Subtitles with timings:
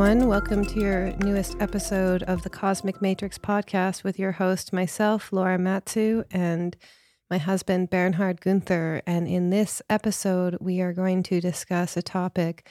[0.00, 0.28] Everyone.
[0.28, 5.58] Welcome to your newest episode of the Cosmic Matrix podcast with your host, myself, Laura
[5.58, 6.74] Matsue, and
[7.28, 9.02] my husband, Bernhard Guenther.
[9.06, 12.66] And in this episode, we are going to discuss a topic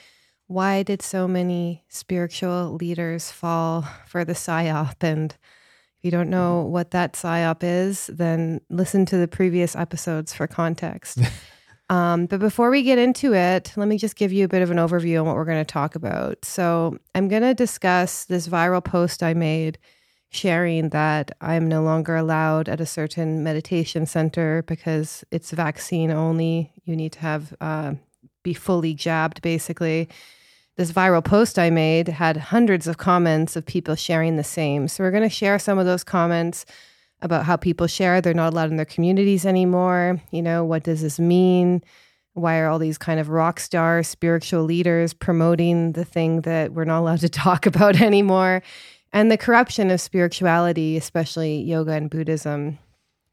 [0.48, 4.96] why did so many spiritual leaders fall for the psyop?
[5.02, 10.34] And if you don't know what that psyop is, then listen to the previous episodes
[10.34, 11.20] for context.
[11.90, 14.72] um, but before we get into it, let me just give you a bit of
[14.72, 16.44] an overview on what we're going to talk about.
[16.46, 19.78] So, I'm going to discuss this viral post I made
[20.32, 26.72] sharing that I'm no longer allowed at a certain meditation center because it's vaccine only.
[26.86, 27.94] You need to have uh,
[28.44, 30.08] be fully jabbed, basically
[30.80, 34.88] this viral post I made had hundreds of comments of people sharing the same.
[34.88, 36.66] So we're going to share some of those comments
[37.22, 40.22] about how people share they're not allowed in their communities anymore.
[40.32, 41.84] You know, what does this mean?
[42.34, 46.86] Why are all these kind of rock star spiritual leaders promoting the thing that we're
[46.86, 48.62] not allowed to talk about anymore?
[49.12, 52.78] And the corruption of spirituality, especially yoga and Buddhism.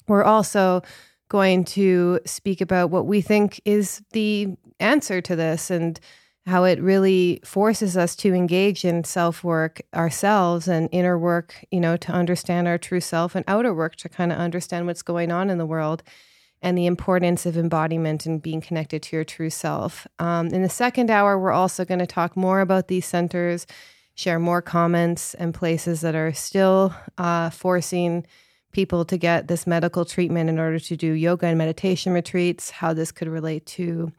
[0.08, 0.82] We're also
[1.28, 5.98] going to speak about what we think is the answer to this and
[6.46, 11.80] how it really forces us to engage in self work ourselves and inner work, you
[11.80, 15.32] know, to understand our true self and outer work to kind of understand what's going
[15.32, 16.04] on in the world
[16.62, 20.06] and the importance of embodiment and being connected to your true self.
[20.20, 23.66] Um, in the second hour, we're also going to talk more about these centers,
[24.14, 28.24] share more comments and places that are still uh, forcing
[28.70, 32.92] people to get this medical treatment in order to do yoga and meditation retreats, how
[32.92, 34.12] this could relate to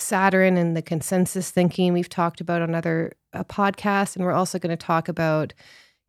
[0.00, 4.16] Saturn and the consensus thinking we've talked about on other uh, podcasts.
[4.16, 5.52] And we're also going to talk about,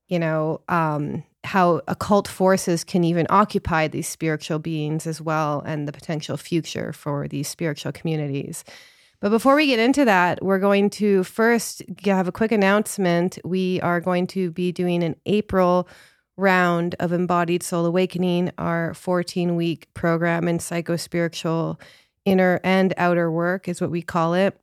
[0.08, 5.88] you know, um, how occult forces can even occupy these spiritual beings as well and
[5.88, 8.64] the potential future for these spiritual communities.
[9.20, 13.37] But before we get into that, we're going to first have a quick announcement.
[13.43, 15.87] We are going to be doing an April
[16.37, 21.80] round of Embodied Soul Awakening, our 14 week program in psychospiritual
[22.26, 24.58] inner and outer work is what we call it.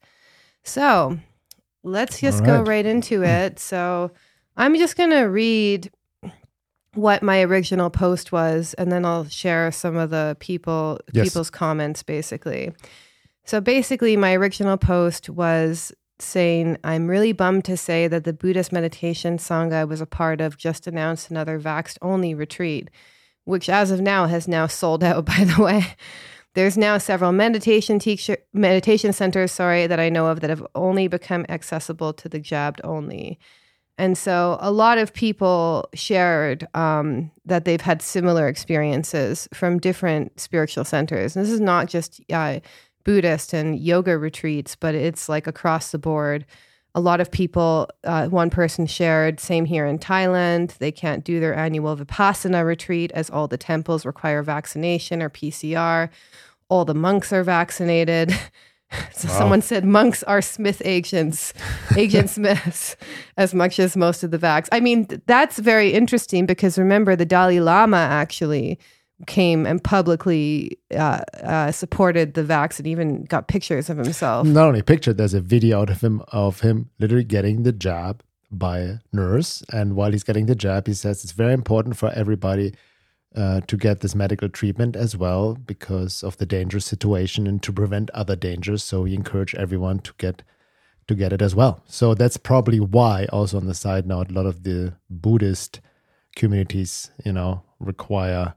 [0.67, 1.17] So
[1.83, 2.47] let's just right.
[2.47, 3.57] go right into it.
[3.59, 4.11] So
[4.57, 5.89] I'm just going to read
[6.93, 11.27] what my original post was, and then I'll share some of the people yes.
[11.27, 12.73] people's comments basically.
[13.45, 18.71] So basically, my original post was saying, I'm really bummed to say that the Buddhist
[18.73, 22.89] meditation Sangha I was a part of just announced another vaxxed only retreat,
[23.45, 25.95] which as of now has now sold out, by the way.
[26.57, 31.07] There's now several meditation teacher meditation centers, sorry, that I know of that have only
[31.07, 33.37] become accessible to the jabbed only.
[33.99, 40.39] And so a lot of people shared um, that they've had similar experiences from different
[40.39, 41.35] spiritual centers.
[41.35, 42.59] And this is not just uh,
[43.03, 46.43] Buddhist and yoga retreats, but it's like across the board.
[46.95, 51.39] A lot of people, uh, one person shared, same here in Thailand, they can't do
[51.39, 56.09] their annual Vipassana retreat as all the temples require vaccination or PCR
[56.69, 58.33] all the monks are vaccinated.
[59.13, 59.37] So wow.
[59.37, 61.53] someone said monks are Smith agents,
[61.97, 62.95] agent Smiths,
[63.35, 64.69] as much as most of the vax.
[64.71, 68.79] I mean, that's very interesting because remember, the Dalai Lama actually
[69.25, 74.47] came and publicly uh, uh, supported the vax and even got pictures of himself.
[74.47, 78.79] Not only picture, there's a video of him of him literally getting the jab by
[78.79, 82.73] a nurse, and while he's getting the jab, he says it's very important for everybody
[83.35, 87.73] uh, to get this medical treatment as well because of the dangerous situation and to
[87.73, 88.83] prevent other dangers.
[88.83, 90.43] So we encourage everyone to get
[91.07, 91.81] to get it as well.
[91.87, 95.79] So that's probably why, also on the side note, a lot of the Buddhist
[96.35, 98.55] communities, you know, require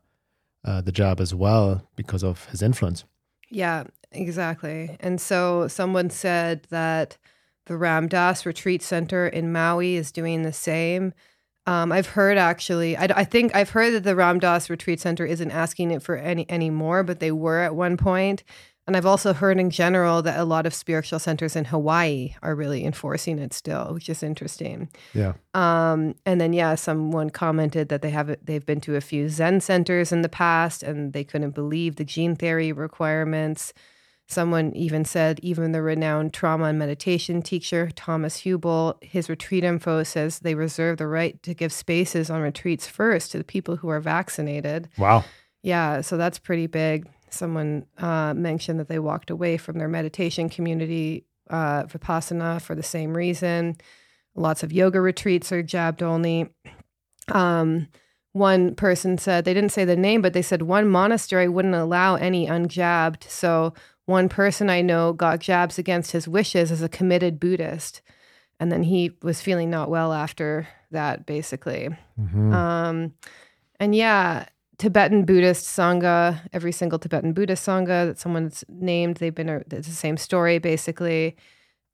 [0.65, 3.05] uh, the jab as well because of his influence.
[3.51, 4.97] Yeah, exactly.
[5.01, 7.19] And so someone said that
[7.67, 11.13] the Ram Dass Retreat Center in Maui is doing the same.
[11.71, 15.25] Um, I've heard actually, I, I, think I've heard that the Ram Dass Retreat Center
[15.25, 18.43] isn't asking it for any anymore, but they were at one point.
[18.89, 22.57] And I've also heard in general that a lot of spiritual centers in Hawaii are
[22.57, 24.89] really enforcing it still, which is interesting.
[25.15, 25.35] Yeah.
[25.55, 29.61] Um, and then yeah, someone commented that they have they've been to a few Zen
[29.61, 33.73] centers in the past, and they couldn't believe the gene therapy requirements.
[34.31, 40.05] Someone even said, even the renowned trauma and meditation teacher, Thomas Hübl, his retreat info
[40.05, 43.88] says they reserve the right to give spaces on retreats first to the people who
[43.88, 44.88] are vaccinated.
[44.97, 45.25] Wow.
[45.65, 47.09] Yeah, so that's pretty big.
[47.29, 52.85] Someone uh, mentioned that they walked away from their meditation community, uh, Vipassana, for the
[52.85, 53.79] same reason.
[54.37, 56.49] Lots of yoga retreats are jabbed only.
[57.33, 57.88] Um,
[58.33, 62.15] one person said, they didn't say the name, but they said one monastery wouldn't allow
[62.15, 63.29] any unjabbed.
[63.29, 63.75] So
[64.11, 68.03] one person I know got jabs against his wishes as a committed Buddhist.
[68.59, 71.89] And then he was feeling not well after that, basically.
[72.21, 72.53] Mhm.
[72.53, 73.15] Um,
[73.79, 74.47] and yeah,
[74.77, 79.89] Tibetan Buddhist Sangha, every single Tibetan Buddhist Sangha that someone's named, they've been, a, it's
[79.89, 81.37] the same story basically.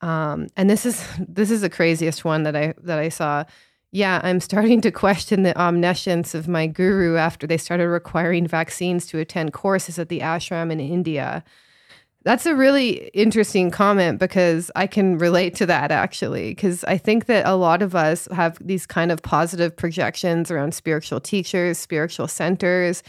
[0.00, 3.44] Um, and this is, this is the craziest one that I, that I saw.
[3.92, 9.06] Yeah, I'm starting to question the omniscience of my guru after they started requiring vaccines
[9.06, 11.44] to attend courses at the ashram in India.
[12.26, 16.50] That's a really interesting comment because I can relate to that actually.
[16.50, 20.74] Because I think that a lot of us have these kind of positive projections around
[20.74, 23.04] spiritual teachers, spiritual centers.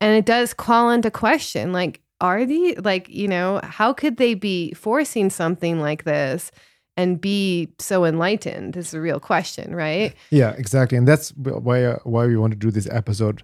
[0.00, 4.34] And it does call into question like, are the, like, you know, how could they
[4.34, 6.50] be forcing something like this
[6.96, 8.76] and be so enlightened?
[8.76, 10.12] Is a real question, right?
[10.30, 13.42] Yeah, exactly, and that's why uh, why we want to do this episode,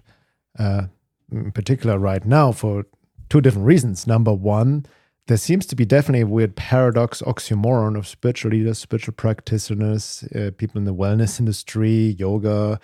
[0.59, 0.87] uh,
[1.31, 2.85] in particular right now for
[3.29, 4.07] two different reasons.
[4.07, 4.85] Number one,
[5.27, 10.51] there seems to be definitely a weird paradox, oxymoron of spiritual leaders, spiritual practitioners, uh,
[10.57, 12.79] people in the wellness industry, yoga,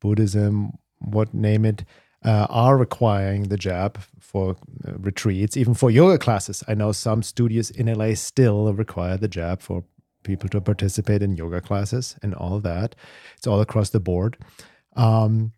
[0.00, 1.84] Buddhism, what name it,
[2.24, 4.56] uh, are requiring the jab for
[4.86, 6.62] uh, retreats, even for yoga classes.
[6.68, 9.84] I know some studios in LA still require the jab for
[10.22, 12.94] people to participate in yoga classes and all that.
[13.36, 14.36] It's all across the board.
[14.96, 15.52] Um,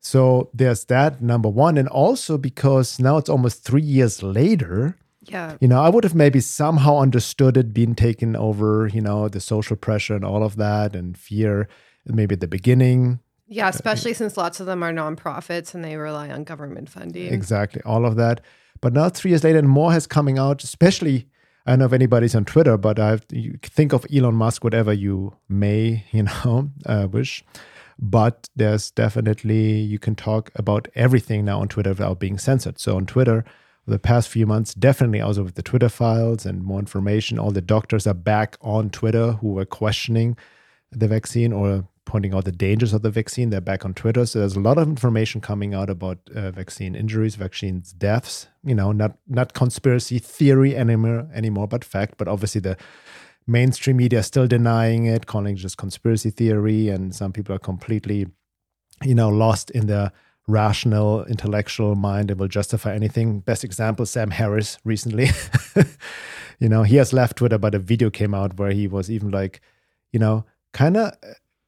[0.00, 1.76] so there's that number one.
[1.76, 4.96] And also because now it's almost three years later,
[5.28, 5.56] Yeah.
[5.60, 9.40] you know, I would have maybe somehow understood it being taken over, you know, the
[9.40, 11.68] social pressure and all of that and fear,
[12.06, 13.20] maybe at the beginning.
[13.48, 17.32] Yeah, especially since lots of them are nonprofits and they rely on government funding.
[17.32, 18.40] Exactly, all of that.
[18.80, 20.64] But now three years later, and more has coming out.
[20.64, 21.28] Especially,
[21.64, 23.18] I don't know if anybody's on Twitter, but I
[23.62, 27.44] think of Elon Musk, whatever you may, you know, uh, wish.
[27.98, 32.78] But there's definitely you can talk about everything now on Twitter without being censored.
[32.78, 33.44] So on Twitter,
[33.86, 37.60] the past few months, definitely also with the Twitter files and more information, all the
[37.60, 40.36] doctors are back on Twitter who were questioning
[40.90, 43.50] the vaccine or pointing out the dangers of the vaccine.
[43.50, 44.24] They're back on Twitter.
[44.26, 48.74] So there's a lot of information coming out about uh, vaccine injuries, vaccines deaths, you
[48.74, 52.14] know, not not conspiracy theory anymore anymore, but fact.
[52.16, 52.76] But obviously the
[53.46, 57.60] mainstream media is still denying it, calling it just conspiracy theory, and some people are
[57.60, 58.26] completely,
[59.02, 60.12] you know, lost in their
[60.46, 63.40] rational intellectual mind and will justify anything.
[63.40, 65.28] Best example, Sam Harris recently.
[66.58, 69.30] you know, he has left Twitter, but a video came out where he was even
[69.30, 69.60] like,
[70.12, 71.12] you know, kind of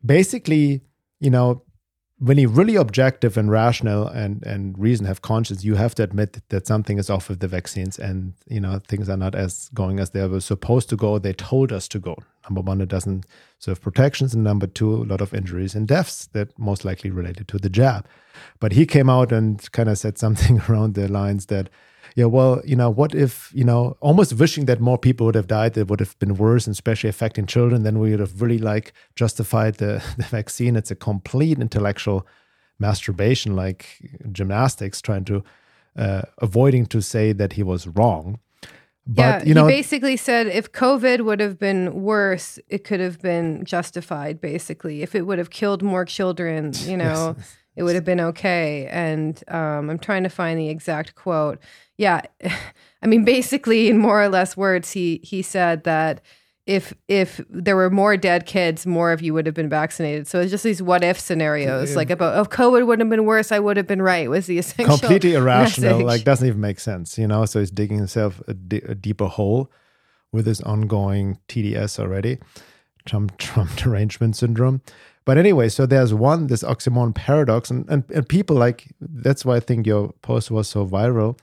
[0.04, 0.82] basically,
[1.20, 1.62] you know,
[2.20, 6.40] when you're really objective and rational and and reason have conscience, you have to admit
[6.48, 10.00] that something is off with the vaccines, and you know things are not as going
[10.00, 11.18] as they were supposed to go.
[11.18, 12.16] They told us to go.
[12.44, 13.24] Number one, it doesn't
[13.58, 17.46] serve protections, and number two, a lot of injuries and deaths that most likely related
[17.48, 18.06] to the jab.
[18.58, 21.70] But he came out and kind of said something around the lines that
[22.14, 25.46] yeah, well, you know, what if, you know, almost wishing that more people would have
[25.46, 28.58] died, that would have been worse, and especially affecting children, then we would have really
[28.58, 30.76] like justified the, the vaccine.
[30.76, 32.26] It's a complete intellectual
[32.78, 33.98] masturbation, like
[34.32, 35.44] gymnastics, trying to
[35.96, 38.38] uh, avoiding to say that he was wrong.
[39.06, 43.00] But yeah, you know, he basically said if COVID would have been worse, it could
[43.00, 44.38] have been justified.
[44.38, 47.34] Basically, if it would have killed more children, you know,
[47.78, 48.86] it would have been okay.
[48.90, 51.58] And um, I'm trying to find the exact quote.
[51.96, 52.22] Yeah,
[53.02, 56.20] I mean, basically, in more or less words, he he said that
[56.66, 60.26] if if there were more dead kids, more of you would have been vaccinated.
[60.26, 63.52] So it's just these what if scenarios, like about if COVID would have been worse,
[63.52, 64.28] I would have been right.
[64.28, 66.06] Was the essential completely irrational message.
[66.06, 69.26] like doesn't even make sense you know so he's digging himself a, di- a deeper
[69.26, 69.70] hole
[70.32, 72.38] with his ongoing tds already
[73.06, 74.82] trump trump derangement syndrome
[75.28, 79.56] but anyway so there's one this oxymoron paradox and, and and people like that's why
[79.56, 81.38] i think your post was so viral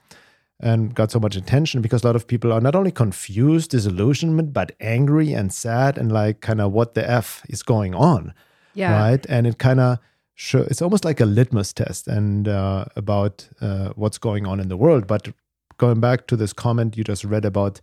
[0.60, 4.54] and got so much attention because a lot of people are not only confused disillusionment
[4.54, 8.34] but angry and sad and like kind of what the f is going on
[8.75, 9.00] yeah.
[9.00, 9.25] right?
[9.27, 9.98] And it kind of
[10.36, 14.68] show it's almost like a litmus test and uh, about uh, what's going on in
[14.68, 15.08] the world.
[15.08, 15.30] But
[15.77, 17.82] going back to this comment you just read about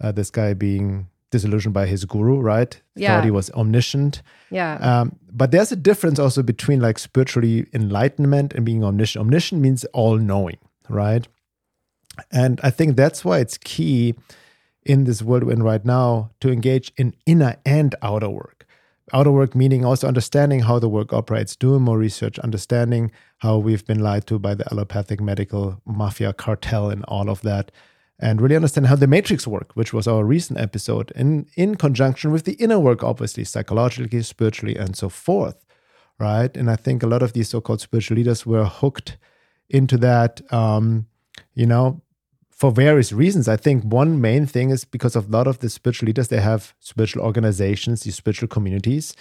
[0.00, 2.80] uh, this guy being disillusioned by his guru, right?
[2.94, 3.16] Yeah.
[3.16, 4.22] Thought he was omniscient.
[4.50, 4.74] Yeah.
[4.76, 9.20] Um, but there's a difference also between like spiritually enlightenment and being omniscient.
[9.20, 11.26] Omniscient means all knowing, right?
[12.30, 14.14] And I think that's why it's key
[14.84, 18.66] in this world we're in right now to engage in inner and outer work.
[19.12, 23.86] Outer work meaning also understanding how the work operates, doing more research, understanding how we've
[23.86, 27.70] been lied to by the allopathic medical mafia cartel and all of that,
[28.18, 32.32] and really understand how the matrix work, which was our recent episode, in, in conjunction
[32.32, 35.64] with the inner work, obviously, psychologically, spiritually, and so forth.
[36.18, 36.56] Right.
[36.56, 39.18] And I think a lot of these so called spiritual leaders were hooked
[39.68, 41.06] into that, um,
[41.54, 42.00] you know,
[42.50, 43.48] for various reasons.
[43.48, 46.40] I think one main thing is because of a lot of the spiritual leaders, they
[46.40, 49.14] have spiritual organizations, these spiritual communities.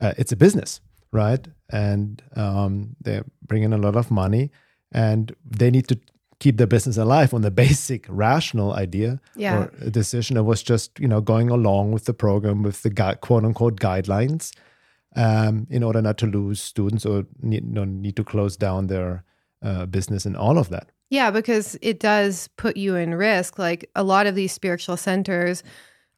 [0.00, 0.80] Uh, it's a business,
[1.12, 1.46] right?
[1.70, 4.50] And um, they bring in a lot of money
[4.90, 6.00] and they need to
[6.40, 9.68] keep their business alive on the basic rational idea yeah.
[9.80, 13.14] or decision that was just, you know, going along with the program, with the gu-
[13.16, 14.52] quote unquote guidelines
[15.14, 18.88] um, in order not to lose students or need, you know, need to close down
[18.88, 19.22] their
[19.62, 20.90] uh, business and all of that.
[21.10, 23.58] Yeah, because it does put you in risk.
[23.58, 25.62] Like a lot of these spiritual centers,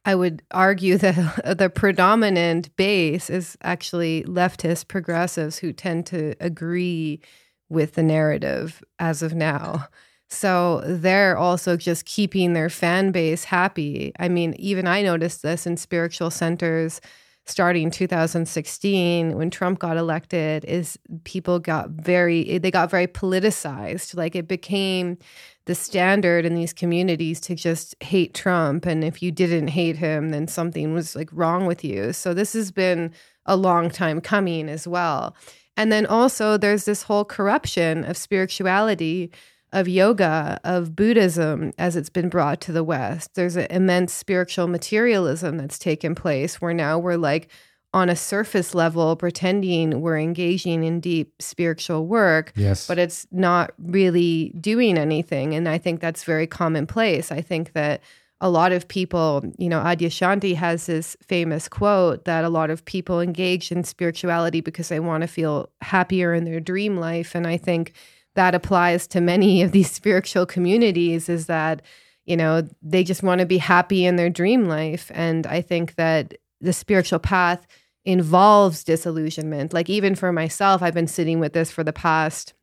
[0.05, 7.21] I would argue that the predominant base is actually leftist progressives who tend to agree
[7.69, 9.87] with the narrative as of now.
[10.33, 14.11] So they're also just keeping their fan base happy.
[14.19, 17.01] I mean, even I noticed this in spiritual centers
[17.45, 24.15] starting 2016 when Trump got elected is people got very they got very politicized.
[24.15, 25.17] Like it became
[25.65, 28.85] the standard in these communities to just hate Trump.
[28.85, 32.13] And if you didn't hate him then something was like wrong with you.
[32.13, 33.11] So this has been
[33.45, 35.35] a long time coming as well.
[35.75, 39.31] And then also there's this whole corruption of spirituality
[39.73, 43.33] of yoga, of Buddhism as it's been brought to the West.
[43.33, 47.49] There's an immense spiritual materialism that's taken place where now we're like
[47.93, 52.87] on a surface level pretending we're engaging in deep spiritual work, yes.
[52.87, 55.53] but it's not really doing anything.
[55.53, 57.31] And I think that's very commonplace.
[57.31, 58.01] I think that
[58.41, 62.83] a lot of people, you know, Adyashanti has this famous quote that a lot of
[62.85, 67.35] people engage in spirituality because they want to feel happier in their dream life.
[67.35, 67.93] And I think
[68.35, 71.81] that applies to many of these spiritual communities is that
[72.25, 75.11] you know they just want to be happy in their dream life.
[75.13, 77.67] And i think that the spiritual path
[78.05, 79.73] involves disillusionment.
[79.73, 82.53] Like even for myself i've been sitting with this for the past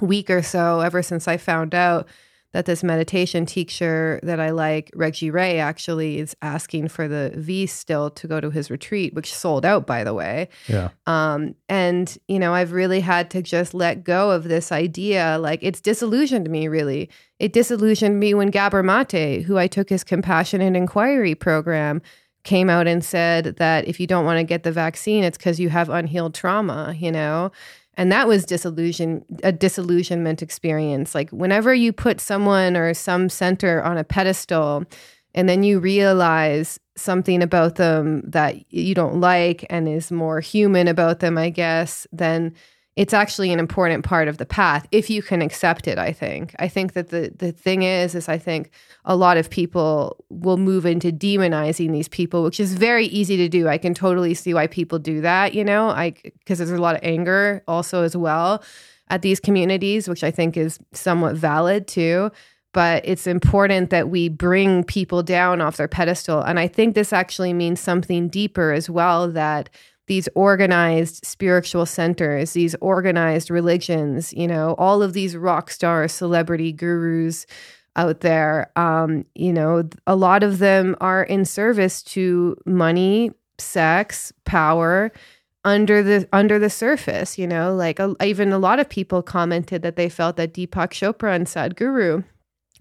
[0.00, 2.08] week or so ever since i found out
[2.52, 7.66] that this meditation teacher that I like, Reggie Ray, actually is asking for the V
[7.66, 10.48] still to go to his retreat, which sold out, by the way.
[10.68, 10.90] Yeah.
[11.06, 15.38] Um, and, you know, I've really had to just let go of this idea.
[15.40, 17.08] Like, it's disillusioned me, really.
[17.38, 22.02] It disillusioned me when Gabor Mate, who I took his Compassionate Inquiry program,
[22.44, 25.60] came out and said that if you don't want to get the vaccine, it's because
[25.60, 27.52] you have unhealed trauma, you know?
[27.94, 31.14] And that was disillusion a disillusionment experience.
[31.14, 34.84] Like whenever you put someone or some center on a pedestal
[35.34, 40.88] and then you realize something about them that you don't like and is more human
[40.88, 42.54] about them i guess then
[42.94, 46.54] it's actually an important part of the path if you can accept it i think.
[46.58, 48.70] I think that the the thing is is i think
[49.04, 53.48] a lot of people will move into demonizing these people which is very easy to
[53.48, 53.66] do.
[53.68, 56.96] I can totally see why people do that you know i because there's a lot
[56.96, 58.62] of anger also as well
[59.08, 62.30] at these communities which i think is somewhat valid too.
[62.74, 66.40] But it's important that we bring people down off their pedestal.
[66.40, 69.68] And i think this actually means something deeper as well that
[70.06, 76.72] these organized spiritual centers, these organized religions, you know, all of these rock star celebrity
[76.72, 77.46] gurus
[77.94, 84.32] out there, um, you know, a lot of them are in service to money, sex,
[84.44, 85.12] power
[85.64, 89.82] under the under the surface, you know, like a, even a lot of people commented
[89.82, 92.24] that they felt that Deepak Chopra and Sadhguru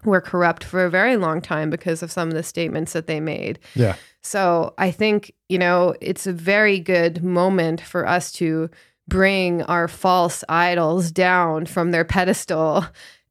[0.04, 3.20] were corrupt for a very long time because of some of the statements that they
[3.20, 3.60] made.
[3.76, 3.96] Yeah.
[4.22, 8.70] So I think, you know, it's a very good moment for us to
[9.08, 12.86] bring our false idols down from their pedestal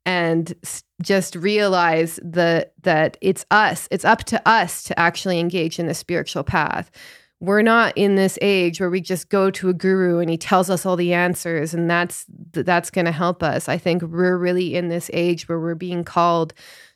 [0.07, 0.55] and
[1.03, 5.95] just realize that that it's us it's up to us to actually engage in the
[5.95, 6.91] spiritual path
[7.40, 10.68] we're not in this age where we just go to a guru and he tells
[10.68, 13.68] us all the answers and that's that's going to help us.
[13.68, 16.52] I think we're really in this age where we're being called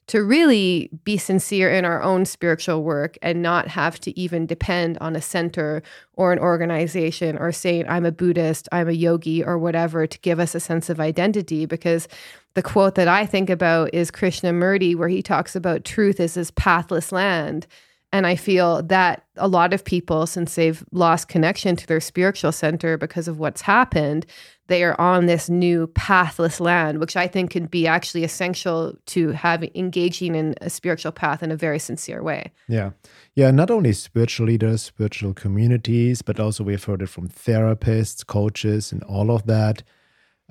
[0.07, 4.99] to really be sincere in our own spiritual work and not have to even depend
[4.99, 5.83] on a center
[6.13, 10.39] or an organization or saying i'm a buddhist i'm a yogi or whatever to give
[10.39, 12.07] us a sense of identity because
[12.53, 16.51] the quote that i think about is krishnamurti where he talks about truth is this
[16.51, 17.67] pathless land
[18.15, 22.53] And I feel that a lot of people, since they've lost connection to their spiritual
[22.53, 24.25] center because of what's happened,
[24.69, 29.33] they are on this new pathless land, which I think can be actually essential to
[29.33, 32.53] have engaging in a spiritual path in a very sincere way.
[32.69, 32.91] Yeah.
[33.35, 33.51] Yeah.
[33.51, 39.03] Not only spiritual leaders, spiritual communities, but also we've heard it from therapists, coaches, and
[39.03, 39.83] all of that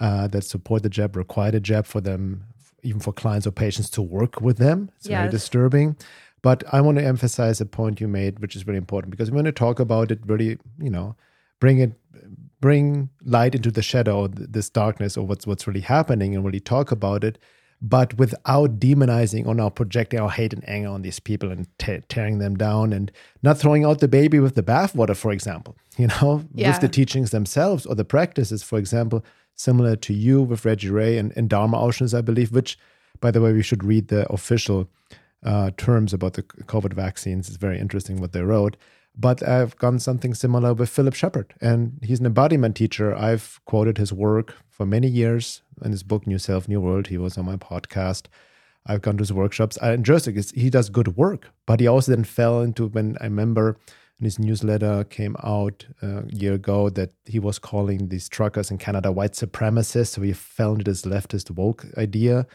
[0.02, 2.44] uh, that support the jab, require the jab for them,
[2.82, 4.90] even for clients or patients to work with them.
[4.98, 5.20] It's yes.
[5.22, 5.96] very disturbing.
[6.44, 9.36] But I want to emphasize a point you made, which is really important because we
[9.36, 11.16] want to talk about it really, you know,
[11.60, 11.94] bring it,
[12.60, 16.92] bring light into the shadow, this darkness, or what's what's really happening, and really talk
[16.92, 17.40] about it,
[17.82, 21.66] but without demonizing or now projecting our hate and anger on these people and
[22.10, 23.10] tearing them down, and
[23.42, 25.76] not throwing out the baby with the bathwater, for example.
[25.96, 26.72] You know, yeah.
[26.72, 29.24] with the teachings themselves or the practices, for example,
[29.54, 32.52] similar to you with Reggie Ray and, and Dharma Oceans, I believe.
[32.52, 32.80] Which,
[33.22, 34.90] by the way, we should read the official
[35.44, 37.48] uh, terms about the COVID vaccines.
[37.48, 38.78] It's very interesting what they wrote.
[39.16, 43.16] But I've done something similar with Philip Shepherd, and he's an embodiment teacher.
[43.16, 47.08] I've quoted his work for many years in his book New Self, New World.
[47.08, 48.26] He was on my podcast.
[48.88, 49.78] I've gone to his workshops.
[49.78, 50.52] Enjoy it.
[50.56, 53.78] He does good work, but he also then fell into when I remember
[54.20, 58.72] in his newsletter came out uh, a year ago that he was calling these truckers
[58.72, 60.08] in Canada white supremacists.
[60.08, 62.48] So he fell into this leftist woke idea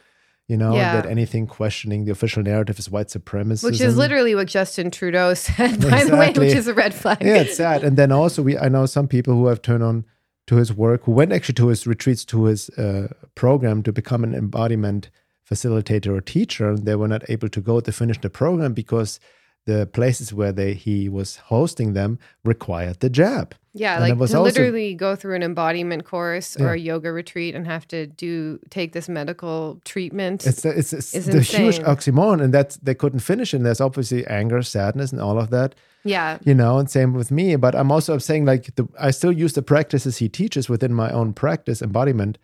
[0.48, 1.00] you know, yeah.
[1.00, 3.66] that anything questioning the official narrative is white supremacy.
[3.66, 6.10] Which is literally what Justin Trudeau said, by exactly.
[6.10, 7.18] the way, which is a red flag.
[7.20, 7.84] Yeah, it's sad.
[7.84, 10.06] And then also, we I know some people who have turned on
[10.46, 14.24] to his work, who went actually to his retreats, to his uh, program to become
[14.24, 15.10] an embodiment
[15.48, 16.70] facilitator or teacher.
[16.70, 19.20] And they were not able to go to finish the program because
[19.68, 23.54] the places where they he was hosting them required the jab.
[23.74, 26.82] Yeah, and like to also, literally go through an embodiment course or yeah.
[26.82, 30.46] a yoga retreat and have to do take this medical treatment.
[30.46, 33.52] It's a, it's, it's the huge oxymoron, and that they couldn't finish.
[33.52, 35.74] And there's obviously anger, sadness, and all of that.
[36.02, 37.56] Yeah, you know, and same with me.
[37.56, 41.10] But I'm also saying like the, I still use the practices he teaches within my
[41.10, 42.38] own practice, embodiment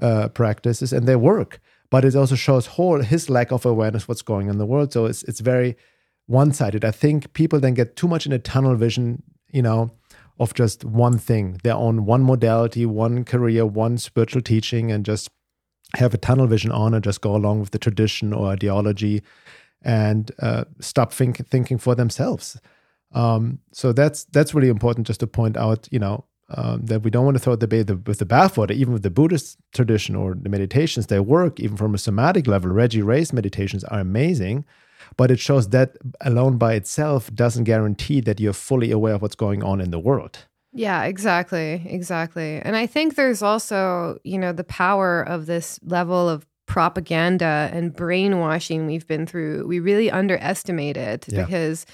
[0.00, 1.60] uh, practices, and they work.
[1.88, 4.92] But it also shows whole his lack of awareness what's going on in the world.
[4.92, 5.76] So it's it's very
[6.26, 6.84] one sided.
[6.84, 9.90] I think people then get too much in a tunnel vision, you know,
[10.40, 15.28] of just one thing, their own one modality, one career, one spiritual teaching, and just
[15.96, 19.22] have a tunnel vision on and just go along with the tradition or ideology
[19.82, 22.58] and uh, stop think, thinking for themselves.
[23.12, 27.10] Um, so that's that's really important just to point out, you know, um, that we
[27.10, 28.72] don't want to throw the baby with the bathwater.
[28.72, 32.70] Even with the Buddhist tradition or the meditations, they work even from a somatic level.
[32.70, 34.64] Reggie Ray's meditations are amazing,
[35.16, 39.34] but it shows that alone by itself doesn't guarantee that you're fully aware of what's
[39.34, 40.46] going on in the world.
[40.72, 41.82] Yeah, exactly.
[41.86, 42.60] Exactly.
[42.60, 47.94] And I think there's also, you know, the power of this level of propaganda and
[47.94, 49.66] brainwashing we've been through.
[49.66, 51.44] We really underestimate it yeah.
[51.44, 51.86] because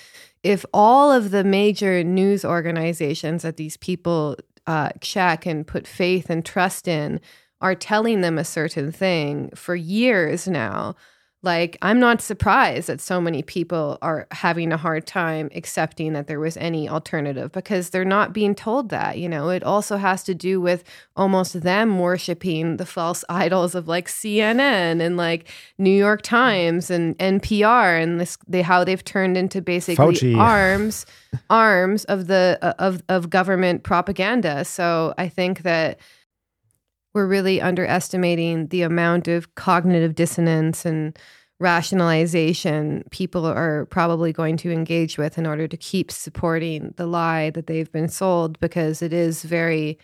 [0.43, 6.31] if all of the major news organizations that these people uh, check and put faith
[6.31, 7.21] and trust in
[7.61, 10.95] are telling them a certain thing for years now,
[11.43, 16.27] like, I'm not surprised that so many people are having a hard time accepting that
[16.27, 19.17] there was any alternative because they're not being told that.
[19.17, 20.85] You know, it also has to do with
[21.17, 25.49] almost them worshiping the false idols of like CNN and like
[25.79, 30.37] New York Times and NPR and this, they, how they've turned into basically Fauci.
[30.39, 31.07] arms,
[31.49, 34.67] arms of the, of, of government propaganda.
[34.67, 35.99] So I think that
[37.15, 41.19] we're really underestimating the amount of cognitive dissonance and
[41.59, 47.51] rationalization people are probably going to engage with in order to keep supporting the lie
[47.51, 49.99] that they've been sold because it is very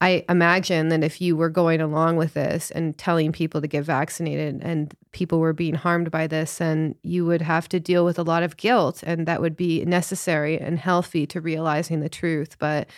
[0.00, 3.84] I imagine that if you were going along with this and telling people to get
[3.84, 8.18] vaccinated and people were being harmed by this, then you would have to deal with
[8.18, 12.58] a lot of guilt, and that would be necessary and healthy to realizing the truth.
[12.58, 12.90] But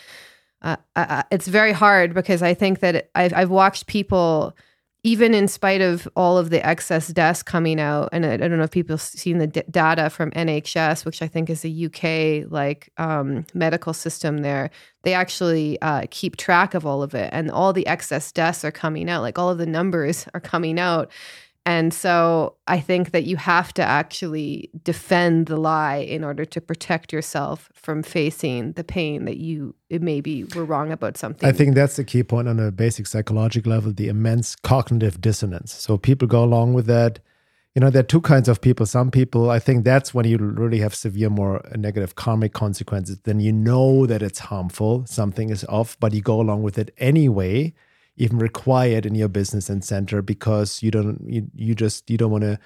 [0.67, 4.57] uh, it's very hard because I think that I've, I've watched people,
[5.05, 8.57] even in spite of all of the excess deaths coming out, and I, I don't
[8.57, 11.87] know if people have seen the d- data from NHS, which I think is a
[11.87, 14.39] UK like um, medical system.
[14.39, 14.71] There,
[15.03, 18.73] they actually uh, keep track of all of it, and all the excess deaths are
[18.73, 19.23] coming out.
[19.23, 21.11] Like all of the numbers are coming out,
[21.67, 26.61] and so I think that you have to actually defend the lie in order to
[26.61, 31.47] protect yourself from facing the pain that you maybe were wrong about something.
[31.47, 35.73] I think that's the key point on a basic psychological level the immense cognitive dissonance.
[35.73, 37.19] So people go along with that.
[37.75, 38.87] You know, there are two kinds of people.
[38.87, 43.19] Some people, I think that's when you really have severe, more negative karmic consequences.
[43.25, 46.95] Then you know that it's harmful, something is off, but you go along with it
[46.97, 47.75] anyway
[48.17, 52.31] even required in your business and center because you don't you, you just you don't
[52.31, 52.59] want to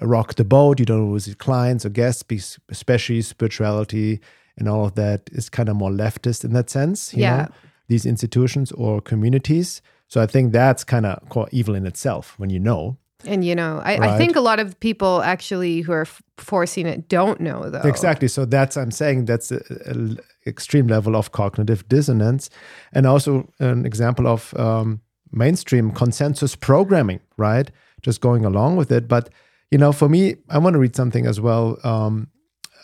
[0.00, 0.78] rock the boat.
[0.78, 4.20] You don't visit clients or guests, especially spirituality
[4.56, 7.14] and all of that is kind of more leftist in that sense.
[7.14, 7.36] You Yeah.
[7.36, 7.48] know,
[7.88, 9.80] these institutions or communities.
[10.08, 11.20] So I think that's kind of
[11.52, 12.96] evil in itself when you know.
[13.24, 16.86] And you know, I, I think a lot of people actually who are f- forcing
[16.86, 17.88] it don't know though.
[17.88, 18.28] Exactly.
[18.28, 19.94] So that's I'm saying that's a, a
[20.48, 22.50] extreme level of cognitive dissonance,
[22.92, 25.00] and also an example of um,
[25.32, 27.20] mainstream consensus programming.
[27.36, 27.70] Right,
[28.02, 29.08] just going along with it.
[29.08, 29.30] But
[29.70, 31.78] you know, for me, I want to read something as well.
[31.84, 32.28] Um,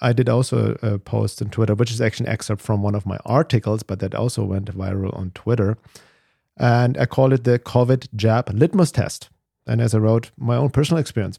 [0.00, 3.06] I did also a, post on Twitter, which is actually an excerpt from one of
[3.06, 5.78] my articles, but that also went viral on Twitter,
[6.56, 9.30] and I call it the COVID jab litmus test.
[9.66, 11.38] And as I wrote, my own personal experience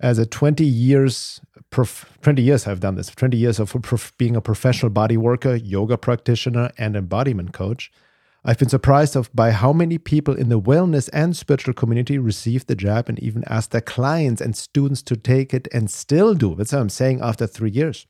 [0.00, 4.36] as a 20 years prof- 20 years I've done this 20 years of prof- being
[4.36, 7.90] a professional body worker yoga practitioner and embodiment coach.
[8.44, 12.66] I've been surprised of by how many people in the wellness and spiritual community receive
[12.66, 16.54] the jab and even ask their clients and students to take it and still do.
[16.54, 18.06] That's what I'm saying after 3 years.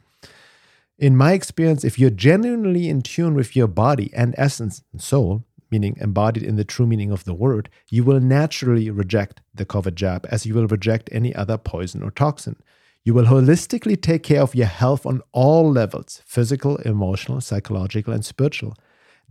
[0.98, 5.44] In my experience if you're genuinely in tune with your body and essence and soul
[5.70, 9.94] meaning embodied in the true meaning of the word, you will naturally reject the COVID
[9.94, 12.56] jab as you will reject any other poison or toxin.
[13.04, 18.24] You will holistically take care of your health on all levels physical, emotional, psychological, and
[18.24, 18.74] spiritual.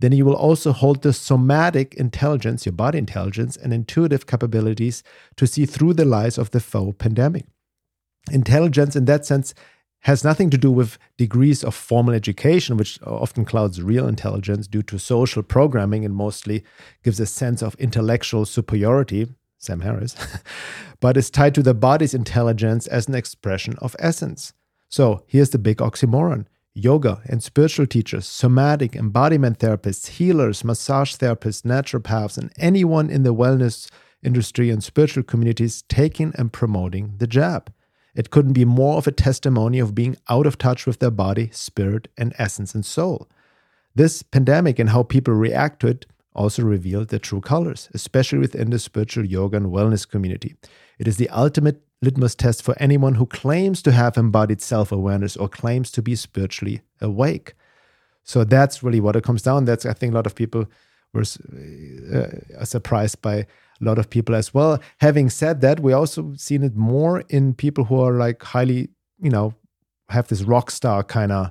[0.00, 5.02] Then you will also hold the somatic intelligence, your body intelligence, and intuitive capabilities
[5.36, 7.46] to see through the lies of the faux pandemic.
[8.30, 9.54] Intelligence, in that sense,
[10.02, 14.82] has nothing to do with degrees of formal education, which often clouds real intelligence due
[14.82, 16.64] to social programming and mostly
[17.02, 19.26] gives a sense of intellectual superiority,
[19.58, 20.16] Sam Harris,
[21.00, 24.52] but is tied to the body's intelligence as an expression of essence.
[24.88, 31.62] So here's the big oxymoron yoga and spiritual teachers, somatic embodiment therapists, healers, massage therapists,
[31.62, 33.90] naturopaths, and anyone in the wellness
[34.22, 37.72] industry and spiritual communities taking and promoting the jab.
[38.14, 41.50] It couldn't be more of a testimony of being out of touch with their body,
[41.52, 43.28] spirit, and essence and soul.
[43.94, 46.06] This pandemic and how people react to it
[46.38, 50.54] also revealed their true colors, especially within the spiritual yoga and wellness community.
[50.98, 55.36] It is the ultimate litmus test for anyone who claims to have embodied self awareness
[55.36, 57.54] or claims to be spiritually awake.
[58.22, 59.64] So that's really what it comes down.
[59.64, 60.66] That's I think a lot of people
[61.12, 61.24] were
[62.14, 63.46] uh, surprised by a
[63.80, 64.78] lot of people as well.
[64.98, 69.30] Having said that, we also seen it more in people who are like highly, you
[69.30, 69.54] know,
[70.08, 71.50] have this rock star kind of,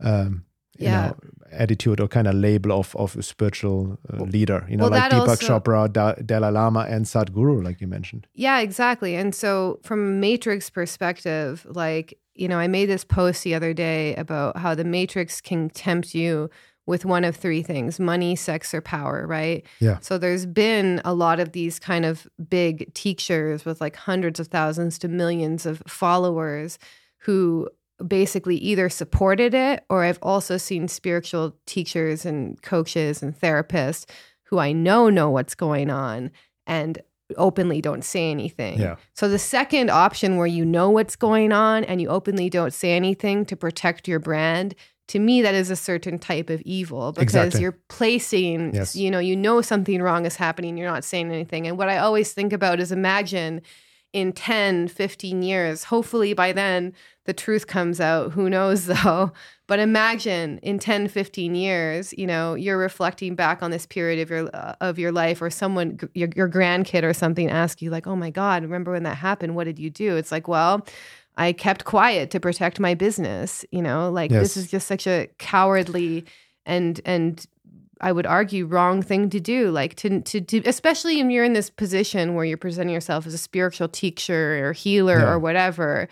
[0.00, 0.44] um,
[0.78, 1.08] Yeah.
[1.08, 1.16] know,
[1.52, 4.66] attitude or kind of label of of a spiritual uh, leader.
[4.68, 8.26] You know, Well, like Deepak also- Chopra, da- Dalai Lama, and Sadhguru, like you mentioned.
[8.34, 9.14] Yeah, exactly.
[9.14, 13.72] And so, from a matrix perspective, like, you know, I made this post the other
[13.72, 16.50] day about how the matrix can tempt you
[16.86, 19.64] with one of three things money, sex, or power, right?
[19.80, 19.98] Yeah.
[20.00, 24.48] So, there's been a lot of these kind of big teachers with like hundreds of
[24.48, 26.78] thousands to millions of followers
[27.18, 27.68] who
[28.06, 34.04] basically either supported it or I've also seen spiritual teachers and coaches and therapists
[34.44, 36.30] who I know know what's going on
[36.66, 36.98] and
[37.36, 38.78] openly don't say anything.
[38.78, 38.96] Yeah.
[39.14, 42.92] So the second option where you know what's going on and you openly don't say
[42.94, 44.74] anything to protect your brand,
[45.08, 47.60] to me that is a certain type of evil because Exactly.
[47.62, 48.96] you're placing Yes.
[48.96, 51.66] you know, you know something wrong is happening, you're not saying anything.
[51.66, 53.62] And what I always think about is imagine
[54.14, 58.32] in 10, 15 years, hopefully by then the truth comes out.
[58.32, 59.32] Who knows though?
[59.66, 64.30] But imagine in 10, 15 years, you know, you're reflecting back on this period of
[64.30, 68.06] your uh, of your life or someone your, your grandkid or something ask you like,
[68.06, 69.56] "Oh my god, remember when that happened?
[69.56, 70.86] What did you do?" It's like, "Well,
[71.36, 75.28] I kept quiet to protect my business." You know, like this is just such a
[75.38, 76.26] cowardly
[76.66, 77.44] and and
[78.04, 79.70] I would argue wrong thing to do.
[79.70, 83.32] Like to to do, especially when you're in this position where you're presenting yourself as
[83.34, 85.30] a spiritual teacher or healer Yeah.
[85.30, 86.08] or whatever.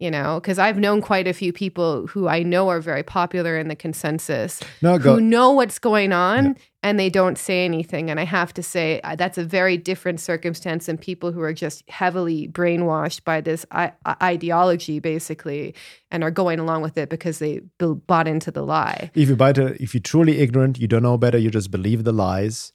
[0.00, 3.58] You know, because I've known quite a few people who I know are very popular
[3.58, 5.16] in the consensus No, go.
[5.16, 8.08] who know what's going on and they don't say anything.
[8.10, 11.86] And I have to say, that's a very different circumstance than people who are just
[11.90, 15.74] heavily brainwashed by this I- ideology, basically,
[16.10, 19.10] and are going along with it because they b- bought into the lie.
[19.14, 22.04] if you bite a, if you're truly ignorant, you don't know better, you just believe
[22.04, 22.72] the lies,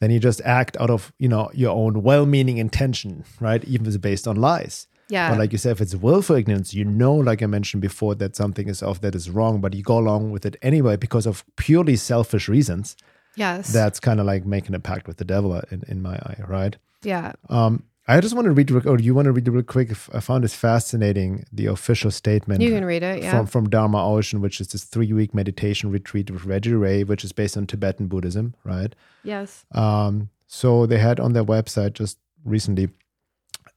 [0.00, 3.64] then you just act out of you know your own well-meaning intention, right?
[3.64, 4.86] Even if it's based on lies.
[5.08, 5.30] Yeah.
[5.30, 8.36] But like you said, if it's willful ignorance, you know, like I mentioned before, that
[8.36, 11.44] something is off, that is wrong, but you go along with it anyway because of
[11.56, 12.96] purely selfish reasons.
[13.36, 13.72] yes.
[13.72, 16.76] That's kind of like making a pact with the devil in, in my eye, right?
[17.02, 17.32] yeah.
[17.48, 19.90] Um, I just want to read, or you want to read real quick?
[20.14, 23.22] I found this fascinating, the official statement You can read it.
[23.22, 23.32] Yeah.
[23.32, 27.22] from from Dharma Ocean, which is this three week meditation retreat with Reggie Ray, which
[27.22, 28.94] is based on Tibetan Buddhism, right?
[29.24, 29.66] yes.
[29.72, 32.16] Um, so they had on their website just
[32.46, 32.88] recently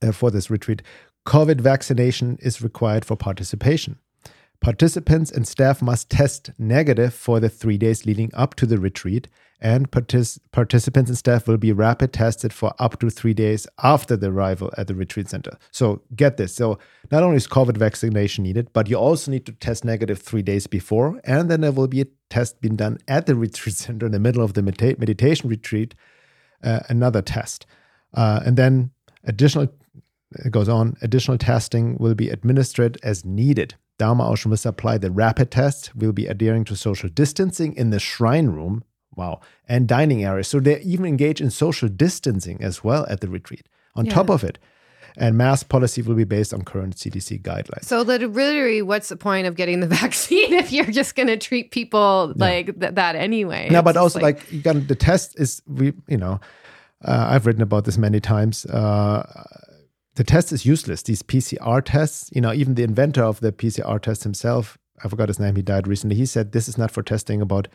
[0.02, 0.82] uh, for this retreat
[1.26, 4.00] COVID vaccination is required for participation.
[4.60, 9.28] Participants and staff must test negative for the three days leading up to the retreat,
[9.60, 14.16] and partic- participants and staff will be rapid tested for up to three days after
[14.16, 15.58] the arrival at the retreat center.
[15.72, 16.54] So, get this.
[16.54, 16.78] So,
[17.12, 20.68] not only is COVID vaccination needed, but you also need to test negative three days
[20.68, 24.12] before, and then there will be a test being done at the retreat center in
[24.12, 25.96] the middle of the medita- meditation retreat,
[26.64, 27.66] uh, another test.
[28.14, 28.92] Uh, and then
[29.24, 29.68] additional,
[30.46, 33.76] it goes on, additional testing will be administered as needed.
[33.98, 35.92] Dharma Ashram will supply the rapid test.
[35.96, 38.84] We'll be adhering to social distancing in the shrine room.
[39.16, 39.42] Wow.
[39.68, 40.48] And dining areas.
[40.48, 43.68] So they even engage in social distancing as well at the retreat.
[43.96, 44.14] On Yeah.
[44.14, 44.58] top of it,
[45.18, 47.84] and mask policy will be based on current CDC guidelines.
[47.84, 51.72] So literally, what's the point of getting the vaccine if you're just going to treat
[51.72, 53.68] people like th- that anyway?
[53.70, 56.40] No, It's but also like, you got the test is we you know
[57.04, 58.66] uh, I've written about this many times.
[58.66, 59.24] Uh,
[60.22, 61.02] the test is useless.
[61.02, 65.30] These PCR tests, you know, even the inventor of the PCR test himself, I forgot
[65.30, 65.56] his name.
[65.56, 66.16] He died recently.
[66.16, 67.68] He said this is not for testing about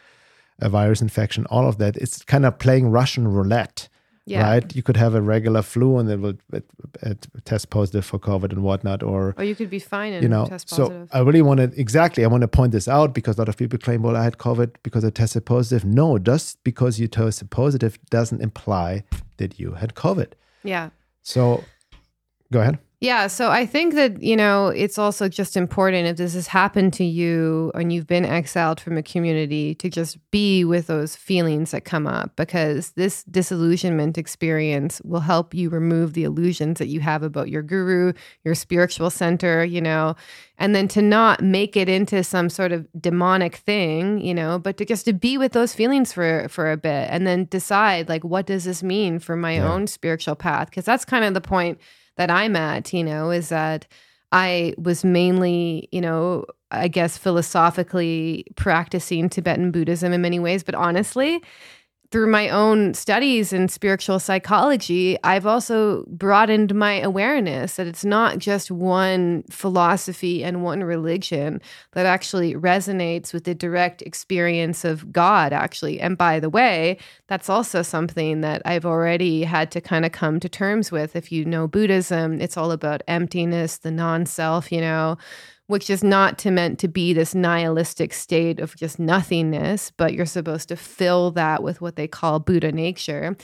[0.61, 1.45] a virus infection.
[1.47, 1.97] All of that.
[1.97, 3.89] It's kind of playing Russian roulette.
[4.27, 4.49] Yeah.
[4.49, 6.65] Right, you could have a regular flu and it will it,
[7.03, 10.29] it test positive for COVID and whatnot, or or you could be fine and you
[10.29, 13.37] know test so i really want to exactly i want to point this out because
[13.37, 16.59] a lot of people claim well i had covid because i tested positive no just
[16.65, 19.05] because you tested positive doesn't imply
[19.37, 20.33] that you had covid
[20.65, 20.91] yeah.
[21.23, 21.63] so
[22.53, 26.33] go ahead Yeah, so I think that, you know, it's also just important if this
[26.33, 30.87] has happened to you and you've been exiled from a community to just be with
[30.87, 36.79] those feelings that come up because this disillusionment experience will help you remove the illusions
[36.79, 40.17] that you have about your guru, your spiritual center, you know,
[40.59, 44.79] and then to not make it into some sort of demonic thing, you know, but
[44.79, 48.25] to just to be with those feelings for for a bit and then decide like
[48.25, 49.71] what does this mean for my Yeah.
[49.71, 51.79] own spiritual path because that's kind of the point
[52.17, 53.87] that I'm at, you know, is that
[54.33, 60.75] I was mainly, you know, I guess philosophically practicing Tibetan Buddhism in many ways, but
[60.75, 61.43] honestly,
[62.17, 68.39] through my own studies in spiritual psychology, I've also broadened my awareness that it's not
[68.39, 71.61] just one philosophy and one religion
[71.93, 76.01] that actually resonates with the direct experience of God, actually.
[76.01, 80.41] And by the way, that's also something that I've already had to kind of come
[80.41, 81.17] to terms with.
[81.17, 85.19] If you know Buddhism, it's all about emptiness, the non self, you know
[85.67, 90.27] which is not to meant to be this nihilistic state of just nothingness, but you're
[90.27, 93.37] supposed to fill that with what they call Buddha nature.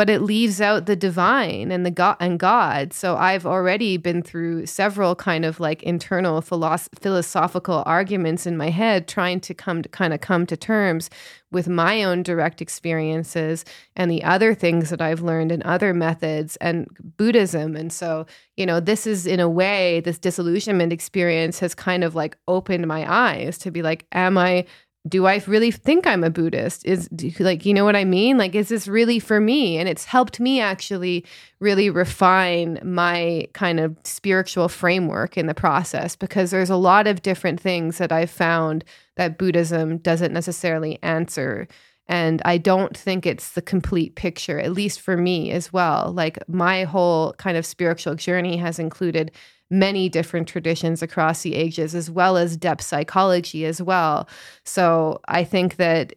[0.00, 2.94] But it leaves out the divine and the God and God.
[2.94, 8.70] So I've already been through several kind of like internal philosoph- philosophical arguments in my
[8.70, 11.10] head, trying to come to kind of come to terms
[11.50, 16.56] with my own direct experiences and the other things that I've learned in other methods
[16.62, 17.76] and Buddhism.
[17.76, 18.24] And so,
[18.56, 22.86] you know, this is in a way, this disillusionment experience has kind of like opened
[22.86, 24.64] my eyes to be like, am I
[25.08, 26.84] do I really think I'm a Buddhist?
[26.84, 28.36] Is do- like, you know what I mean?
[28.36, 29.78] Like, is this really for me?
[29.78, 31.24] And it's helped me actually
[31.58, 37.22] really refine my kind of spiritual framework in the process because there's a lot of
[37.22, 38.84] different things that I've found
[39.16, 41.66] that Buddhism doesn't necessarily answer.
[42.06, 46.12] And I don't think it's the complete picture, at least for me as well.
[46.12, 49.30] Like, my whole kind of spiritual journey has included
[49.70, 54.28] many different traditions across the ages, as well as depth psychology as well.
[54.64, 56.14] So I think that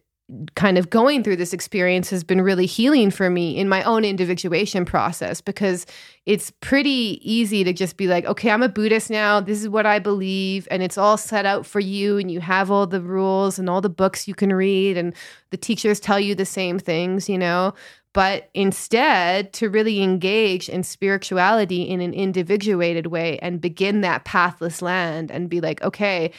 [0.54, 4.06] kind of going through this experience has been really healing for me in my own
[4.06, 5.84] individuation process because
[6.24, 9.40] it's pretty easy to just be like, okay, I'm a Buddhist now.
[9.40, 10.66] This is what I believe.
[10.70, 12.16] And it's all set out for you.
[12.16, 14.96] And you have all the rules and all the books you can read.
[14.96, 15.14] And
[15.50, 17.74] the teachers tell you the same things, you know?
[18.14, 24.80] But instead, to really engage in spirituality in an individuated way and begin that pathless
[24.80, 26.32] land and be like, okay,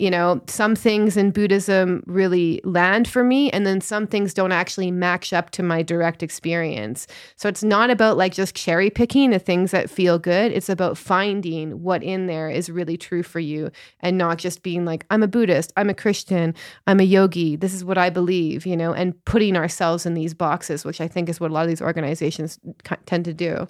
[0.00, 4.50] you know, some things in Buddhism really land for me, and then some things don't
[4.50, 7.06] actually match up to my direct experience.
[7.36, 10.52] So it's not about like just cherry picking the things that feel good.
[10.52, 14.86] It's about finding what in there is really true for you and not just being
[14.86, 16.54] like, I'm a Buddhist, I'm a Christian,
[16.86, 20.32] I'm a yogi, this is what I believe, you know, and putting ourselves in these
[20.32, 22.58] boxes, which I think is what a lot of these organizations
[23.04, 23.68] tend to do.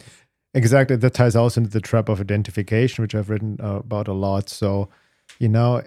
[0.54, 0.94] Exactly.
[0.94, 4.48] That ties also into the trap of identification, which I've written uh, about a lot.
[4.48, 4.88] So,
[5.40, 5.82] you know,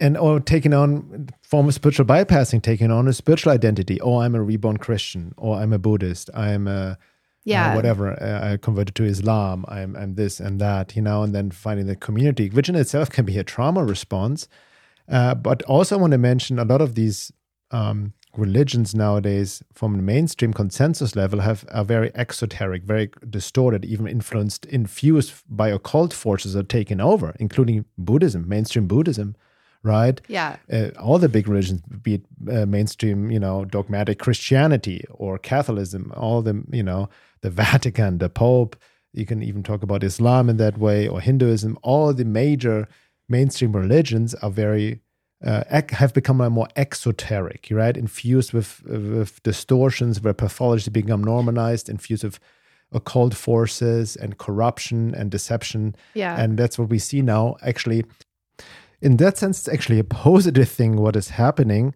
[0.00, 4.00] and or taking on form of spiritual bypassing, taking on a spiritual identity.
[4.00, 6.30] Oh, I'm a reborn Christian, or I'm a Buddhist.
[6.34, 6.98] I'm a
[7.44, 7.72] Yeah.
[7.72, 8.20] uh, whatever.
[8.22, 9.64] Uh, I converted to Islam.
[9.68, 10.94] I'm I'm this and that.
[10.96, 14.48] You know, and then finding the community, which in itself can be a trauma response.
[15.08, 17.32] Uh, but also, I want to mention a lot of these
[17.70, 24.06] um, religions nowadays from the mainstream consensus level have are very exoteric very distorted even
[24.06, 29.34] influenced infused by occult forces are taken over including buddhism mainstream buddhism
[29.82, 30.56] right Yeah.
[30.72, 36.12] uh, all the big religions be it uh, mainstream you know dogmatic christianity or catholicism
[36.16, 37.08] all the you know
[37.42, 38.76] the vatican the pope
[39.12, 42.86] you can even talk about islam in that way or hinduism all the major
[43.28, 45.00] mainstream religions are very
[45.44, 47.96] uh, have become more exoteric, right?
[47.96, 52.40] Infused with with distortions, where pathology become normalized, infused with
[52.90, 56.34] occult forces and corruption and deception, Yeah.
[56.40, 57.56] and that's what we see now.
[57.62, 58.04] Actually,
[59.00, 60.96] in that sense, it's actually a positive thing.
[60.96, 61.94] What is happening?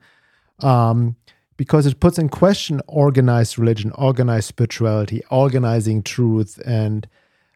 [0.60, 1.16] Um,
[1.56, 7.06] because it puts in question organized religion, organized spirituality, organizing truth, and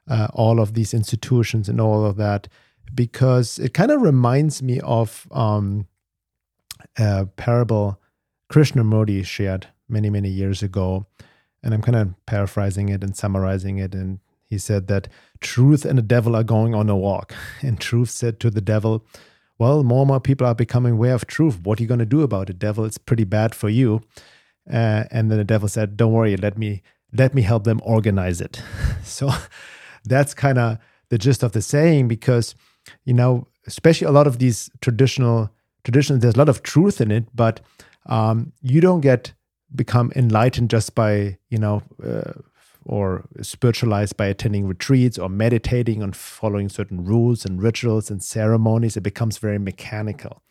[0.09, 2.48] uh, all of these institutions and all of that
[2.94, 5.87] because it kind of reminds me of um,
[6.98, 8.00] a parable
[8.50, 11.06] Krishnamurti shared many, many years ago.
[11.62, 13.94] And I'm kind of paraphrasing it and summarizing it.
[13.94, 15.09] And he said that
[15.40, 17.35] truth and the devil are going on a walk.
[17.62, 19.04] And truth said to the devil,
[19.59, 21.61] Well, more and more people are becoming aware of truth.
[21.62, 22.85] What are you going to do about it, devil?
[22.85, 24.03] It's pretty bad for you.
[24.71, 28.40] Uh, and then the devil said, Don't worry, let me let me help them organize
[28.40, 28.61] it.
[29.03, 29.31] so
[30.05, 32.55] that's kind of the gist of the saying because
[33.05, 35.51] you know especially a lot of these traditional
[35.85, 37.61] traditions there's a lot of truth in it but
[38.07, 39.33] um, you don't get
[39.75, 42.33] become enlightened just by you know uh,
[42.87, 48.96] or spiritualized by attending retreats or meditating on following certain rules and rituals and ceremonies
[48.96, 50.42] it becomes very mechanical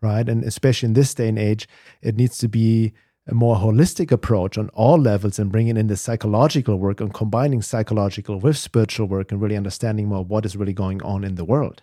[0.00, 1.68] right and especially in this day and age
[2.02, 2.92] it needs to be
[3.26, 7.62] a more holistic approach on all levels and bringing in the psychological work and combining
[7.62, 11.44] psychological with spiritual work and really understanding more what is really going on in the
[11.44, 11.82] world.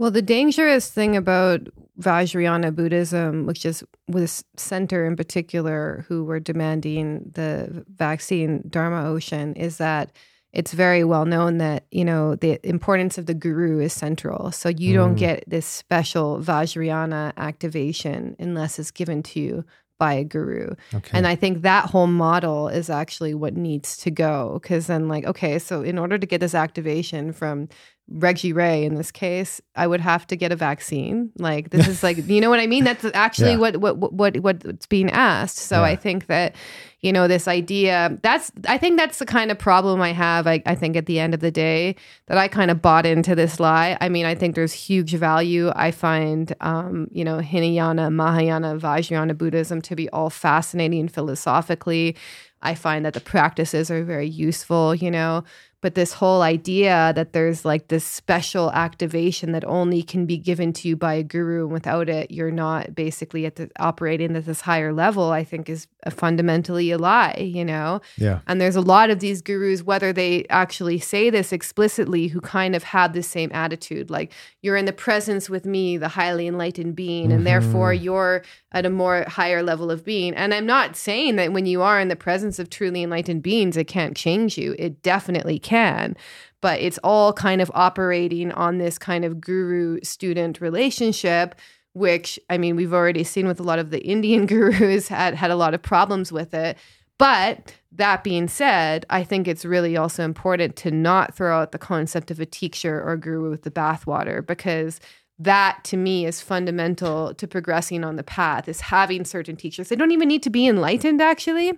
[0.00, 1.68] Well, the dangerous thing about
[2.00, 9.52] Vajrayana Buddhism, which is this center in particular who were demanding the vaccine Dharma Ocean,
[9.56, 10.10] is that
[10.54, 14.50] it's very well known that you know the importance of the guru is central.
[14.52, 15.18] So you don't mm.
[15.18, 19.64] get this special Vajrayana activation unless it's given to you
[20.00, 20.74] by a guru.
[20.94, 21.10] Okay.
[21.12, 24.58] And I think that whole model is actually what needs to go.
[24.60, 27.68] Because then, like, okay, so in order to get this activation from
[28.10, 31.30] Reggie Ray in this case, I would have to get a vaccine.
[31.38, 32.84] Like, this is like, you know what I mean?
[32.84, 33.58] That's actually Yeah.
[33.58, 35.56] what, what, what, what, what's being asked.
[35.58, 36.54] So I think that,
[37.00, 40.46] you know, this idea that's, I think that's the kind of problem I have.
[40.46, 41.96] I, I think at the end of the day
[42.26, 43.96] that I kind of bought into this lie.
[44.00, 45.70] I mean, I think there's huge value.
[45.74, 52.16] I find, um, you know, Hinayana, Mahayana, Vajrayana Buddhism to be all fascinating philosophically.
[52.62, 55.44] I find that the practices are very useful, you know,
[55.80, 60.72] but this whole idea that there's like this special activation that only can be given
[60.72, 64.46] to you by a guru and without it you're not basically at the operating at
[64.46, 68.40] this higher level i think is a fundamentally a lie you know yeah.
[68.46, 72.74] and there's a lot of these gurus, whether they actually say this explicitly, who kind
[72.74, 74.10] of have the same attitude.
[74.10, 77.44] Like, you're in the presence with me, the highly enlightened being, and mm-hmm.
[77.44, 80.34] therefore you're at a more higher level of being.
[80.34, 83.76] And I'm not saying that when you are in the presence of truly enlightened beings,
[83.76, 84.74] it can't change you.
[84.78, 85.69] It definitely can.
[86.60, 91.54] But it's all kind of operating on this kind of guru student relationship
[91.92, 95.50] which I mean, we've already seen with a lot of the Indian gurus had had
[95.50, 96.76] a lot of problems with it.
[97.18, 101.78] But that being said, I think it's really also important to not throw out the
[101.78, 105.00] concept of a teacher or a guru with the bathwater because
[105.38, 109.88] that to me is fundamental to progressing on the path is having certain teachers.
[109.88, 111.72] They don't even need to be enlightened actually,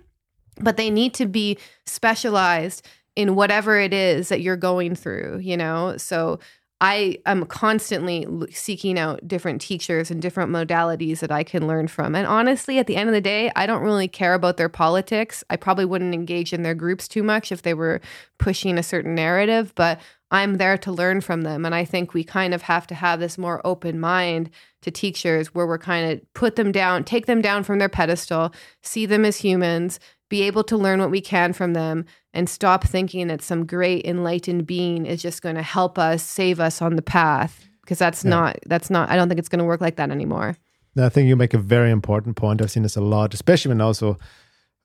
[0.61, 5.57] but they need to be specialized in whatever it is that you're going through, you
[5.57, 5.95] know?
[5.97, 6.39] So
[6.83, 12.13] I am constantly seeking out different teachers and different modalities that I can learn from.
[12.13, 15.45] And honestly, at the end of the day, I don't really care about their politics.
[15.49, 18.01] I probably wouldn't engage in their groups too much if they were
[18.37, 21.63] pushing a certain narrative, but I'm there to learn from them.
[21.63, 24.49] And I think we kind of have to have this more open mind
[24.81, 28.53] to teachers where we're kind of put them down, take them down from their pedestal,
[28.81, 32.83] see them as humans, be able to learn what we can from them and stop
[32.83, 36.95] thinking that some great enlightened being is just going to help us save us on
[36.95, 38.29] the path because that's Yeah.
[38.31, 40.55] not that's not i don't think it's going to work like that anymore
[40.95, 42.61] I think you make a very important point.
[42.61, 44.19] I've seen this a lot, especially when also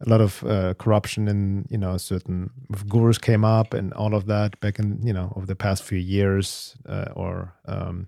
[0.06, 2.48] a lot of uh, corruption in you know certain
[2.88, 5.98] gurus came up and all of that back in you know over the past few
[5.98, 8.06] years uh, or um,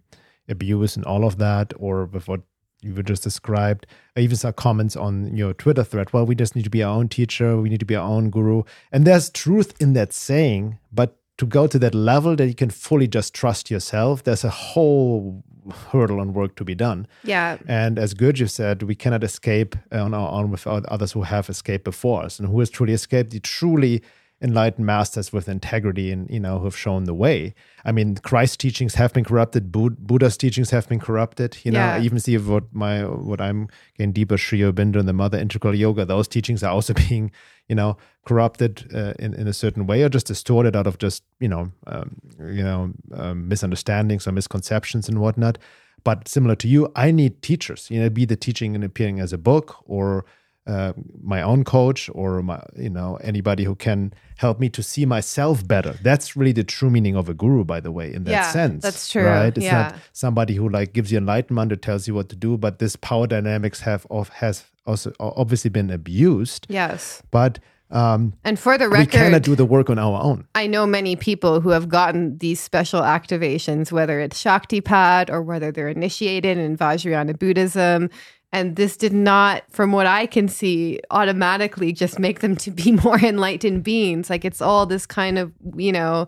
[0.48, 2.40] abuse and all of that or with what
[2.82, 3.86] you were just described.
[4.16, 6.12] I even saw comments on your Twitter thread.
[6.12, 7.56] Well, we just need to be our own teacher.
[7.56, 8.62] We need to be our own guru.
[8.92, 12.70] And there's truth in that saying, but to go to that level that you can
[12.70, 15.42] fully just trust yourself, there's a whole
[15.90, 17.06] hurdle and work to be done.
[17.24, 17.58] Yeah.
[17.66, 21.48] And as Gurdjieff said, we cannot escape uh, on our own without others who have
[21.48, 22.38] escaped before us.
[22.38, 23.30] And who has truly escaped?
[23.30, 24.02] The truly
[24.42, 27.54] enlightened masters with integrity and you know who have shown the way.
[27.84, 29.70] I mean christ's teachings have been corrupted.
[29.70, 31.58] Buddha's teachings have been corrupted.
[31.62, 31.94] You know yeah.
[31.94, 35.74] i even see what my what i'm getting deeper sri aurobindo and the mother integral
[35.74, 37.30] yoga those teachings are also being
[37.68, 41.22] you know corrupted uh, in, in a certain way or just distorted out of just
[41.38, 45.58] you know um, you know um, misunderstandings or misconceptions and whatnot.
[46.02, 47.90] But similar to you i need teachers.
[47.90, 50.24] You know be the teaching and appearing as a book or
[50.70, 50.92] uh,
[51.22, 55.66] my own coach or my you know anybody who can help me to see myself
[55.66, 58.52] better that's really the true meaning of a guru by the way in that yeah,
[58.52, 59.82] sense that's true right it's yeah.
[59.82, 62.94] not somebody who like gives you enlightenment or tells you what to do but this
[62.94, 67.58] power dynamics have of has also obviously been abused yes but
[67.92, 70.46] um, and for the record, we cannot do the work on our own.
[70.54, 75.72] I know many people who have gotten these special activations, whether it's Shaktipat or whether
[75.72, 78.08] they're initiated in Vajrayana Buddhism.
[78.52, 82.92] And this did not, from what I can see, automatically just make them to be
[83.04, 84.28] more enlightened beings.
[84.28, 86.26] Like it's all this kind of, you know,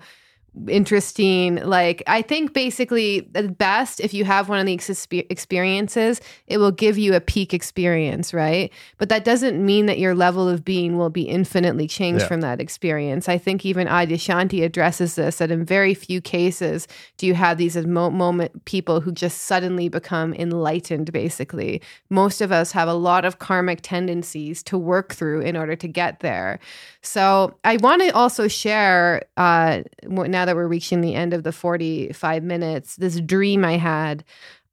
[0.68, 1.56] interesting.
[1.56, 6.70] Like, I think basically, at best, if you have one of these experiences, it will
[6.70, 8.70] give you a peak experience, right?
[8.98, 12.28] But that doesn't mean that your level of being will be infinitely changed yeah.
[12.28, 13.28] from that experience.
[13.28, 16.86] I think even Adyashanti addresses this that in very few cases
[17.16, 21.80] do you have these moment people who just suddenly become enlightened, basically.
[22.10, 25.88] Most of us have a lot of karmic tendencies to work through in order to
[25.88, 26.60] get there.
[27.00, 31.52] So I want to also share uh, now that we're reaching the end of the
[31.52, 34.24] 45 minutes, this dream I had.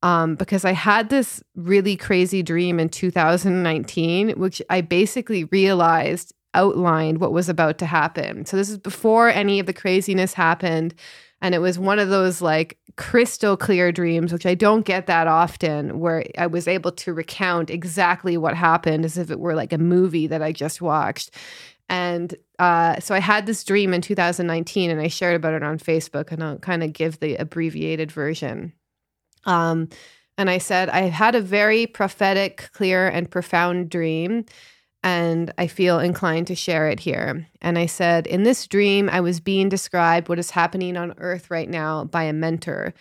[0.02, 7.20] Um, because I had this really crazy dream in 2019, which I basically realized outlined
[7.20, 8.46] what was about to happen.
[8.46, 10.96] So this is before any of the craziness happened.
[11.42, 15.28] And it was one of those like crystal clear dreams, which I don't get that
[15.28, 19.72] often, where I was able to recount exactly what happened as if it were like
[19.72, 21.32] a movie that I just watched.
[21.90, 25.80] And uh, so I had this dream in 2019 and I shared about it on
[25.80, 28.74] Facebook and I'll kind of give the abbreviated version.
[29.46, 29.90] Um,
[30.38, 34.46] and I said, I had a very prophetic, clear, and profound dream.
[35.02, 37.48] And I feel inclined to share it here.
[37.62, 41.50] And I said, In this dream, I was being described what is happening on earth
[41.50, 42.94] right now by a mentor.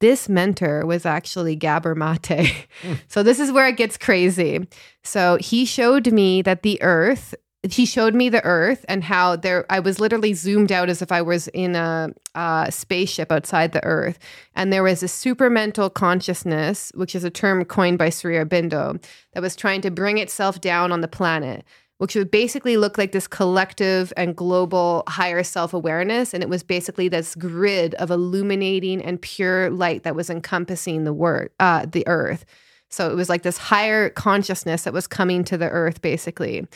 [0.00, 2.66] This mentor was actually Gabor Mate.
[2.82, 2.98] Mm.
[3.08, 4.68] So, this is where it gets crazy.
[5.02, 9.66] So, he showed me that the earth he showed me the earth and how there
[9.70, 13.84] i was literally zoomed out as if i was in a, a spaceship outside the
[13.84, 14.18] earth.
[14.54, 19.02] And there was a supramental consciousness which is a term coined by sri aurobindo
[19.32, 21.64] that was trying to bring itself down on the planet
[21.98, 26.32] which would basically look like this collective and global higher self-awareness.
[26.32, 31.12] And it was basically this grid of illuminating and pure light that was encompassing the
[31.12, 32.44] word uh, the earth
[32.90, 36.66] so it was like this higher consciousness that was coming to the earth, basically.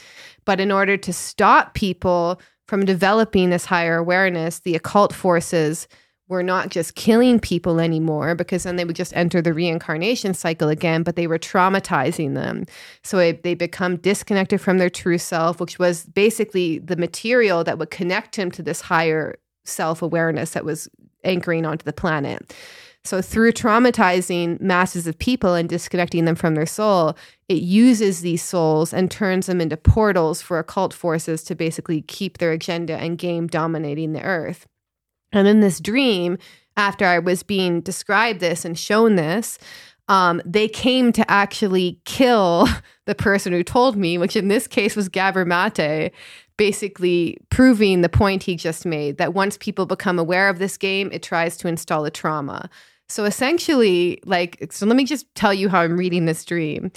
[0.44, 5.88] But in order to stop people from developing this higher awareness, the occult forces
[6.28, 10.68] were not just killing people anymore because then they would just enter the reincarnation cycle
[10.68, 12.64] again, but they were traumatizing them.
[13.02, 17.78] So it, they become disconnected from their true self, which was basically the material that
[17.78, 20.88] would connect him to this higher self awareness that was
[21.24, 22.54] anchoring onto the planet.
[23.04, 27.16] So, through traumatizing masses of people and disconnecting them from their soul,
[27.48, 32.38] it uses these souls and turns them into portals for occult forces to basically keep
[32.38, 34.66] their agenda and game dominating the earth.
[35.32, 36.38] And in this dream,
[36.76, 39.58] after I was being described this and shown this,
[40.08, 42.68] um, they came to actually kill
[43.06, 46.12] the person who told me, which in this case was Gabor Mate,
[46.56, 51.10] basically proving the point he just made that once people become aware of this game,
[51.12, 52.70] it tries to install a trauma.
[53.12, 56.90] So essentially, like, so let me just tell you how I'm reading this dream.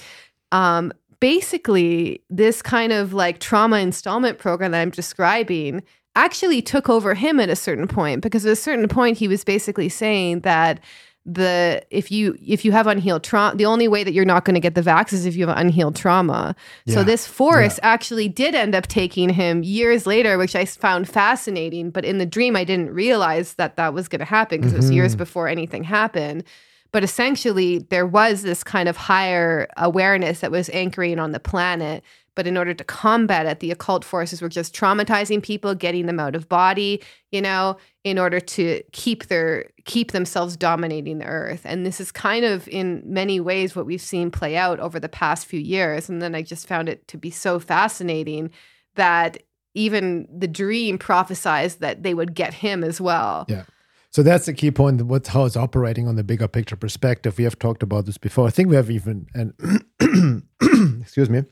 [0.51, 5.83] Um, basically, this kind of like trauma installment program that I'm describing
[6.15, 9.43] actually took over him at a certain point because at a certain point he was
[9.43, 10.79] basically saying that
[11.25, 14.53] the if you if you have unhealed trauma the only way that you're not going
[14.53, 16.55] to get the vax is if you have unhealed trauma
[16.85, 16.93] yeah.
[16.93, 17.89] so this force yeah.
[17.89, 22.27] actually did end up taking him years later which i found fascinating but in the
[22.27, 24.81] dream i didn't realize that that was going to happen because mm-hmm.
[24.81, 25.19] it was years mm-hmm.
[25.19, 26.43] before anything happened
[26.91, 32.03] but essentially there was this kind of higher awareness that was anchoring on the planet
[32.35, 36.19] but in order to combat it, the occult forces were just traumatizing people, getting them
[36.19, 41.61] out of body, you know, in order to keep their keep themselves dominating the earth.
[41.65, 45.09] And this is kind of in many ways what we've seen play out over the
[45.09, 46.09] past few years.
[46.09, 48.51] And then I just found it to be so fascinating
[48.95, 53.45] that even the dream prophesies that they would get him as well.
[53.47, 53.63] Yeah.
[54.09, 55.01] So that's the key point.
[55.01, 57.37] What's how it's operating on the bigger picture perspective.
[57.37, 58.47] We have talked about this before.
[58.47, 59.53] I think we have even and
[61.01, 61.43] excuse me,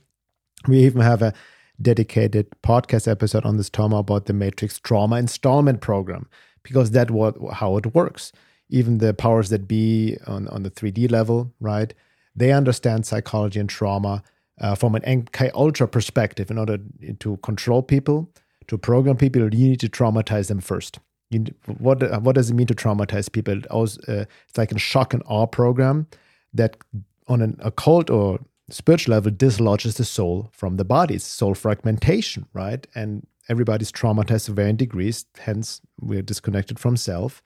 [0.68, 1.34] we even have a
[1.82, 6.28] dedicated podcast episode on this trauma about the Matrix Trauma Installment Program
[6.64, 8.32] because that what how it works.
[8.70, 11.94] Even the powers that be on on the 3D level, right?
[12.36, 14.24] They understand psychology and trauma
[14.60, 16.50] uh, from an MK Ultra perspective.
[16.50, 16.80] In order
[17.20, 18.32] to control people,
[18.68, 21.00] to program people, you need to traumatize them first.
[21.30, 21.46] You,
[21.78, 23.58] what what does it mean to traumatize people?
[23.58, 26.08] It uh, it's like a shock and awe program
[26.54, 26.78] that,
[27.28, 28.40] on an occult or
[28.74, 31.16] spiritual level, dislodges the soul from the body.
[31.16, 32.86] It's soul fragmentation, right?
[32.96, 35.26] And everybody's traumatized to varying degrees.
[35.38, 37.42] Hence, we're disconnected from self.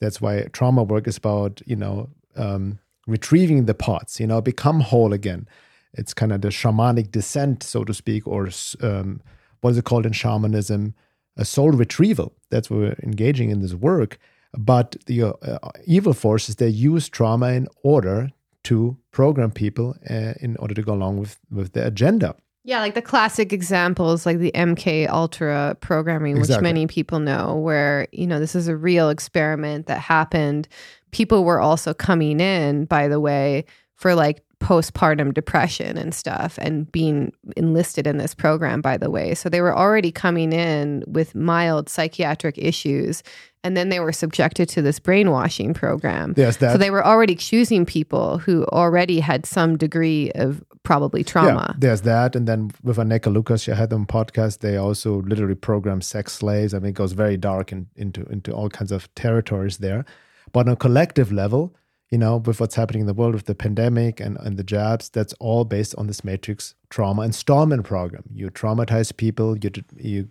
[0.00, 4.20] That's why trauma work is about you know um, retrieving the parts.
[4.20, 5.48] You know, become whole again.
[5.94, 8.50] It's kind of the shamanic descent, so to speak, or
[8.82, 9.20] um,
[9.60, 10.94] what is it called in shamanism?
[11.36, 12.34] A soul retrieval.
[12.50, 14.18] That's what we're engaging in this work.
[14.56, 18.30] But the uh, evil forces they use trauma in order
[18.68, 22.34] to program people uh, in order to go along with with the agenda.
[22.64, 26.56] Yeah, like the classic examples, like the MK Ultra programming, exactly.
[26.56, 30.68] which many people know, where you know this is a real experiment that happened.
[31.12, 33.64] People were also coming in, by the way,
[33.96, 39.34] for like postpartum depression and stuff and being enlisted in this program by the way.
[39.34, 43.22] So they were already coming in with mild psychiatric issues
[43.62, 46.34] and then they were subjected to this brainwashing program.
[46.36, 51.22] Yes that, so they were already choosing people who already had some degree of probably
[51.22, 51.68] trauma.
[51.74, 52.34] yeah, there's that.
[52.34, 54.58] And then with Anneke Lucas she had them podcast.
[54.58, 56.74] They also literally program sex slaves.
[56.74, 60.04] I mean it goes very dark in, into into all kinds of territories there.
[60.50, 61.76] But on a collective level
[62.10, 65.08] you know, with what's happening in the world with the pandemic and, and the jabs,
[65.10, 68.24] that's all based on this matrix trauma installment program.
[68.32, 70.28] You traumatize people, you you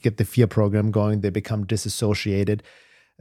[0.00, 2.62] get the fear program going, they become disassociated,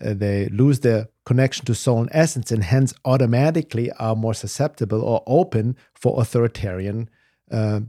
[0.04, 5.02] uh, they lose their connection to soul and essence, and hence automatically are more susceptible
[5.02, 7.10] or open for authoritarian.
[7.50, 7.82] Uh,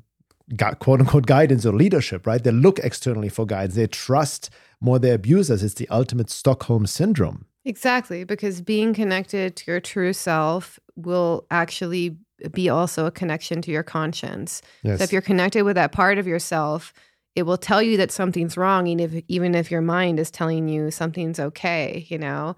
[0.79, 2.43] quote unquote guidance or leadership, right?
[2.45, 3.77] They look externally for guidance.
[3.77, 5.63] They trust more their abusers.
[5.63, 7.47] It's the ultimate Stockholm syndrome.
[7.65, 12.17] Exactly, because being connected to your true self will actually
[12.53, 14.61] be also a connection to your conscience.
[14.83, 14.99] Yes.
[14.99, 16.93] So if you're connected with that part of yourself,
[17.35, 20.69] it will tell you that something's wrong, even if, even if your mind is telling
[20.69, 22.55] you something's okay, you know?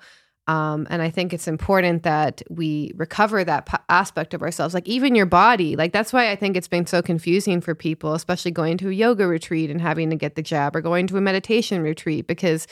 [0.49, 4.87] Um, and I think it's important that we recover that p- aspect of ourselves, like
[4.87, 5.75] even your body.
[5.75, 8.93] Like that's why I think it's been so confusing for people, especially going to a
[8.93, 12.69] yoga retreat and having to get the jab or going to a meditation retreat, because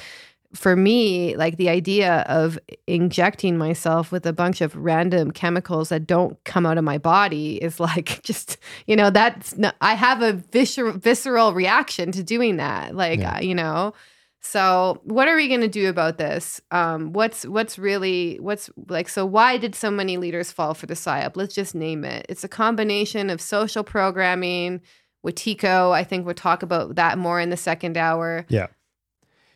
[0.55, 6.07] for me, like the idea of injecting myself with a bunch of random chemicals that
[6.07, 10.23] don't come out of my body is like just, you know, that's, not, I have
[10.23, 12.95] a visceral, visceral reaction to doing that.
[12.95, 13.41] Like, yeah.
[13.41, 13.95] you know,
[14.41, 16.61] so what are we going to do about this?
[16.71, 20.95] Um, what's, what's really, what's like, so why did so many leaders fall for the
[20.95, 21.33] PSYOP?
[21.35, 22.27] Let's just name it.
[22.29, 24.83] It's a combination of social programming,
[25.27, 25.93] Wetiko.
[25.93, 28.47] I think we'll talk about that more in the second hour.
[28.49, 28.69] Yeah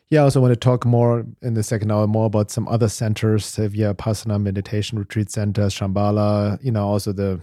[0.09, 2.89] yeah, I also want to talk more in the second hour more about some other
[2.89, 7.39] centers, the Vipassana Meditation Retreat Center, Shambhala, you know, also the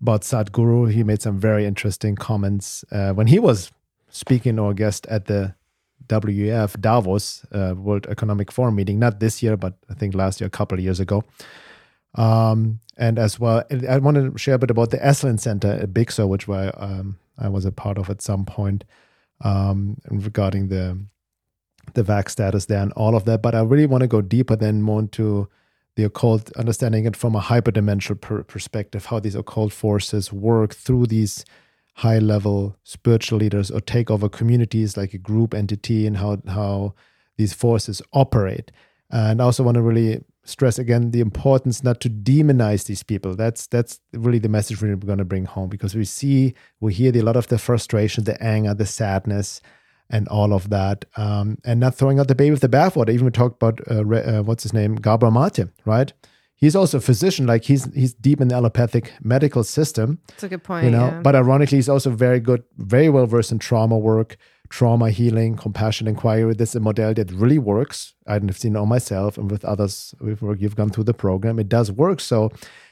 [0.00, 0.92] about Sadhguru.
[0.92, 3.72] He made some very interesting comments uh, when he was
[4.10, 5.54] speaking or guest at the
[6.08, 10.46] WEF Davos uh, World Economic Forum meeting, not this year, but I think last year,
[10.46, 11.24] a couple of years ago.
[12.14, 15.94] Um, and as well, I want to share a bit about the Esalen Center at
[15.94, 18.84] Big which I, um, I was a part of at some point
[19.42, 20.98] um, regarding the
[21.94, 23.42] the VAC status there and all of that.
[23.42, 25.48] But I really want to go deeper than more into
[25.96, 31.06] the occult, understanding it from a hyperdimensional per- perspective, how these occult forces work through
[31.06, 31.44] these
[31.94, 36.94] high level spiritual leaders or take over communities like a group entity and how, how
[37.36, 38.70] these forces operate.
[39.10, 43.34] And I also want to really stress again the importance not to demonize these people.
[43.34, 47.12] That's that's really the message we're going to bring home because we see we hear
[47.12, 49.60] the, a lot of the frustration, the anger, the sadness,
[50.10, 53.10] and all of that, um, and not throwing out the baby with the bathwater.
[53.10, 56.12] Even we talked about uh, uh, what's his name, Gabor Mate, right?
[56.54, 60.18] He's also a physician, like he's he's deep in the allopathic medical system.
[60.28, 60.86] That's a good point.
[60.86, 61.20] You know, yeah.
[61.20, 64.36] but ironically, he's also very good, very well versed in trauma work,
[64.68, 66.54] trauma healing, Compassionate Inquiry.
[66.54, 68.14] This is a modality that really works.
[68.26, 71.58] I've seen it on myself and with others work you've gone through the program.
[71.58, 72.20] It does work.
[72.20, 72.50] So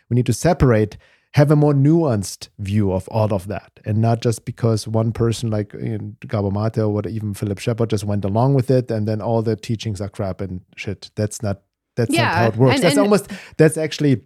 [0.08, 0.96] we need to separate
[1.34, 5.50] have a more nuanced view of all of that and not just because one person
[5.50, 8.90] like you know, Gabor Mate or what even Philip Shepherd just went along with it
[8.90, 11.10] and then all the teachings are crap and shit.
[11.14, 11.62] That's not
[11.94, 12.74] that's yeah, not how it works.
[12.76, 14.22] And, that's and, almost that's actually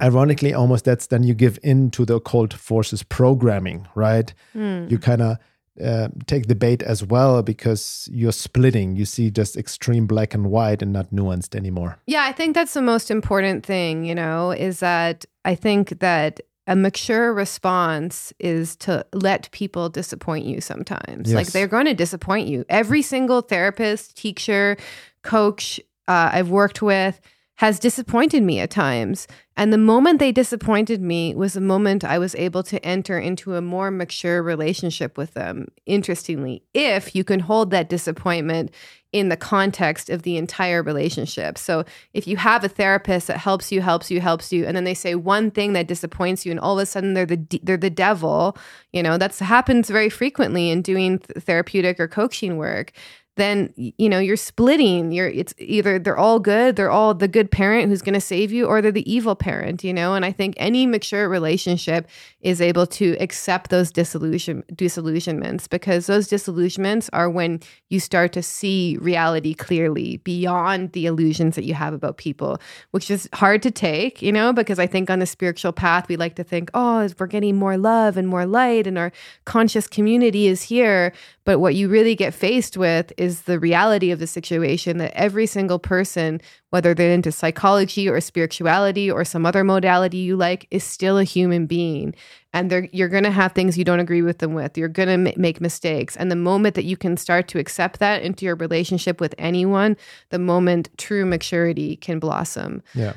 [0.00, 4.32] ironically almost that's then you give in to the occult forces programming, right?
[4.54, 4.90] Mm.
[4.90, 5.36] You kind of
[5.82, 8.96] uh, take the bait as well because you're splitting.
[8.96, 11.98] You see just extreme black and white and not nuanced anymore.
[12.06, 16.40] Yeah, I think that's the most important thing, you know, is that I think that
[16.66, 21.30] a mature response is to let people disappoint you sometimes.
[21.30, 21.34] Yes.
[21.34, 22.64] Like they're going to disappoint you.
[22.68, 24.76] Every single therapist, teacher,
[25.22, 27.20] coach uh, I've worked with
[27.60, 29.28] has disappointed me at times.
[29.54, 33.54] And the moment they disappointed me was the moment I was able to enter into
[33.54, 35.68] a more mature relationship with them.
[35.84, 38.70] Interestingly, if you can hold that disappointment
[39.12, 41.58] in the context of the entire relationship.
[41.58, 41.84] So
[42.14, 44.94] if you have a therapist that helps you, helps you, helps you, and then they
[44.94, 47.90] say one thing that disappoints you, and all of a sudden they're the they're the
[47.90, 48.56] devil,
[48.94, 52.92] you know that's happens very frequently in doing therapeutic or coaching work
[53.40, 55.12] then you know you're splitting.
[55.12, 58.52] You're it's either they're all good they're all the good parent who's going to save
[58.52, 60.14] you or they're the evil parent you know?
[60.14, 62.08] And i think any mature relationship
[62.40, 68.42] is able to accept those disillusion disillusionments because those disillusionments are when you start to
[68.42, 72.58] see reality clearly beyond the illusions that you have about people
[72.90, 74.52] which is hard to take you know?
[74.52, 77.76] Because i think on the spiritual path we like to think oh we're getting more
[77.76, 79.12] love and more light and our
[79.44, 81.12] conscious community is here
[81.50, 85.46] but what you really get faced with is the reality of the situation that every
[85.46, 90.84] single person, whether they're into psychology or spirituality or some other modality you like, is
[90.84, 92.14] still a human being.
[92.52, 94.78] And you're going to have things you don't agree with them with.
[94.78, 96.16] You're going to m- make mistakes.
[96.16, 99.96] And the moment that you can start to accept that into your relationship with anyone,
[100.28, 102.80] the moment true maturity can blossom.
[102.94, 103.14] Yeah.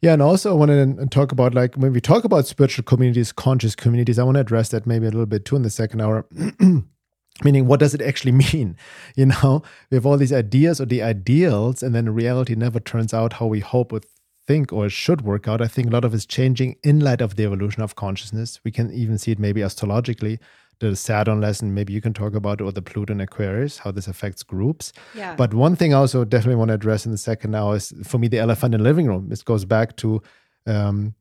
[0.00, 3.32] Yeah, and also I want to talk about like when we talk about spiritual communities,
[3.32, 6.00] conscious communities, I want to address that maybe a little bit too in the second
[6.00, 6.24] hour.
[7.44, 8.76] meaning what does it actually mean?
[9.16, 13.12] You know we have all these ideas or the ideals and then reality never turns
[13.14, 14.00] out how we hope or
[14.46, 15.60] think or should work out.
[15.60, 18.60] I think a lot of it's changing in light of the evolution of consciousness.
[18.64, 20.38] We can even see it maybe astrologically
[20.80, 24.06] the saturn lesson maybe you can talk about or the pluto and aquarius how this
[24.06, 24.92] affects groups.
[25.14, 25.34] Yeah.
[25.34, 28.18] but one thing i also definitely want to address in the second hour is for
[28.18, 29.28] me the elephant in the living room.
[29.28, 30.22] This goes back to
[30.66, 31.14] um,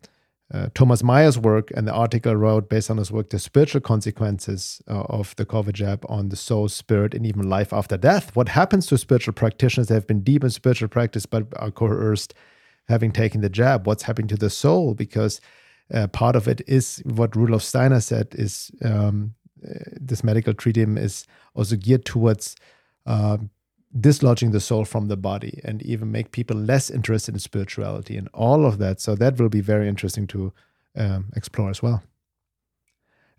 [0.54, 3.82] uh, Thomas Mayer's work and the article I wrote based on his work, the spiritual
[3.82, 8.34] consequences uh, of the COVID jab on the soul, spirit, and even life after death.
[8.36, 12.34] What happens to spiritual practitioners that have been deep in spiritual practice but are coerced
[12.88, 13.86] having taken the jab?
[13.86, 14.94] What's happening to the soul?
[14.94, 15.42] Because
[15.94, 19.34] uh, part of it is what Rudolf Steiner said is um,
[19.68, 21.26] uh, this medical treatment is
[21.56, 22.56] also geared towards
[23.06, 23.38] uh,
[24.00, 28.30] dislodging the soul from the body and even make people less interested in spirituality and
[28.34, 29.00] all of that.
[29.00, 30.54] So that will be very interesting to
[30.96, 32.04] um, explore as well.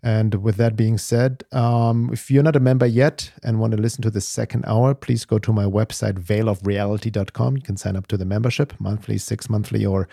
[0.01, 3.81] And with that being said, um, if you're not a member yet and want to
[3.81, 7.57] listen to the second hour, please go to my website, veilofreality.com.
[7.57, 10.07] You can sign up to the membership monthly, six monthly, or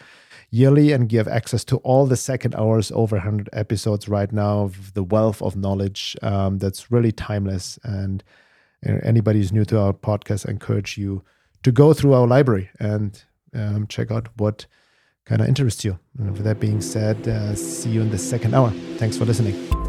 [0.51, 4.93] yearly, and give access to all the second hours, over 100 episodes right now of
[4.95, 7.79] the wealth of knowledge um, that's really timeless.
[8.85, 11.23] Anybody who's new to our podcast, I encourage you
[11.63, 13.23] to go through our library and
[13.55, 14.67] um, check out what
[15.25, 15.99] kind of interests you.
[16.19, 18.71] And with that being said, uh, see you in the second hour.
[18.99, 19.86] Thanks for listening.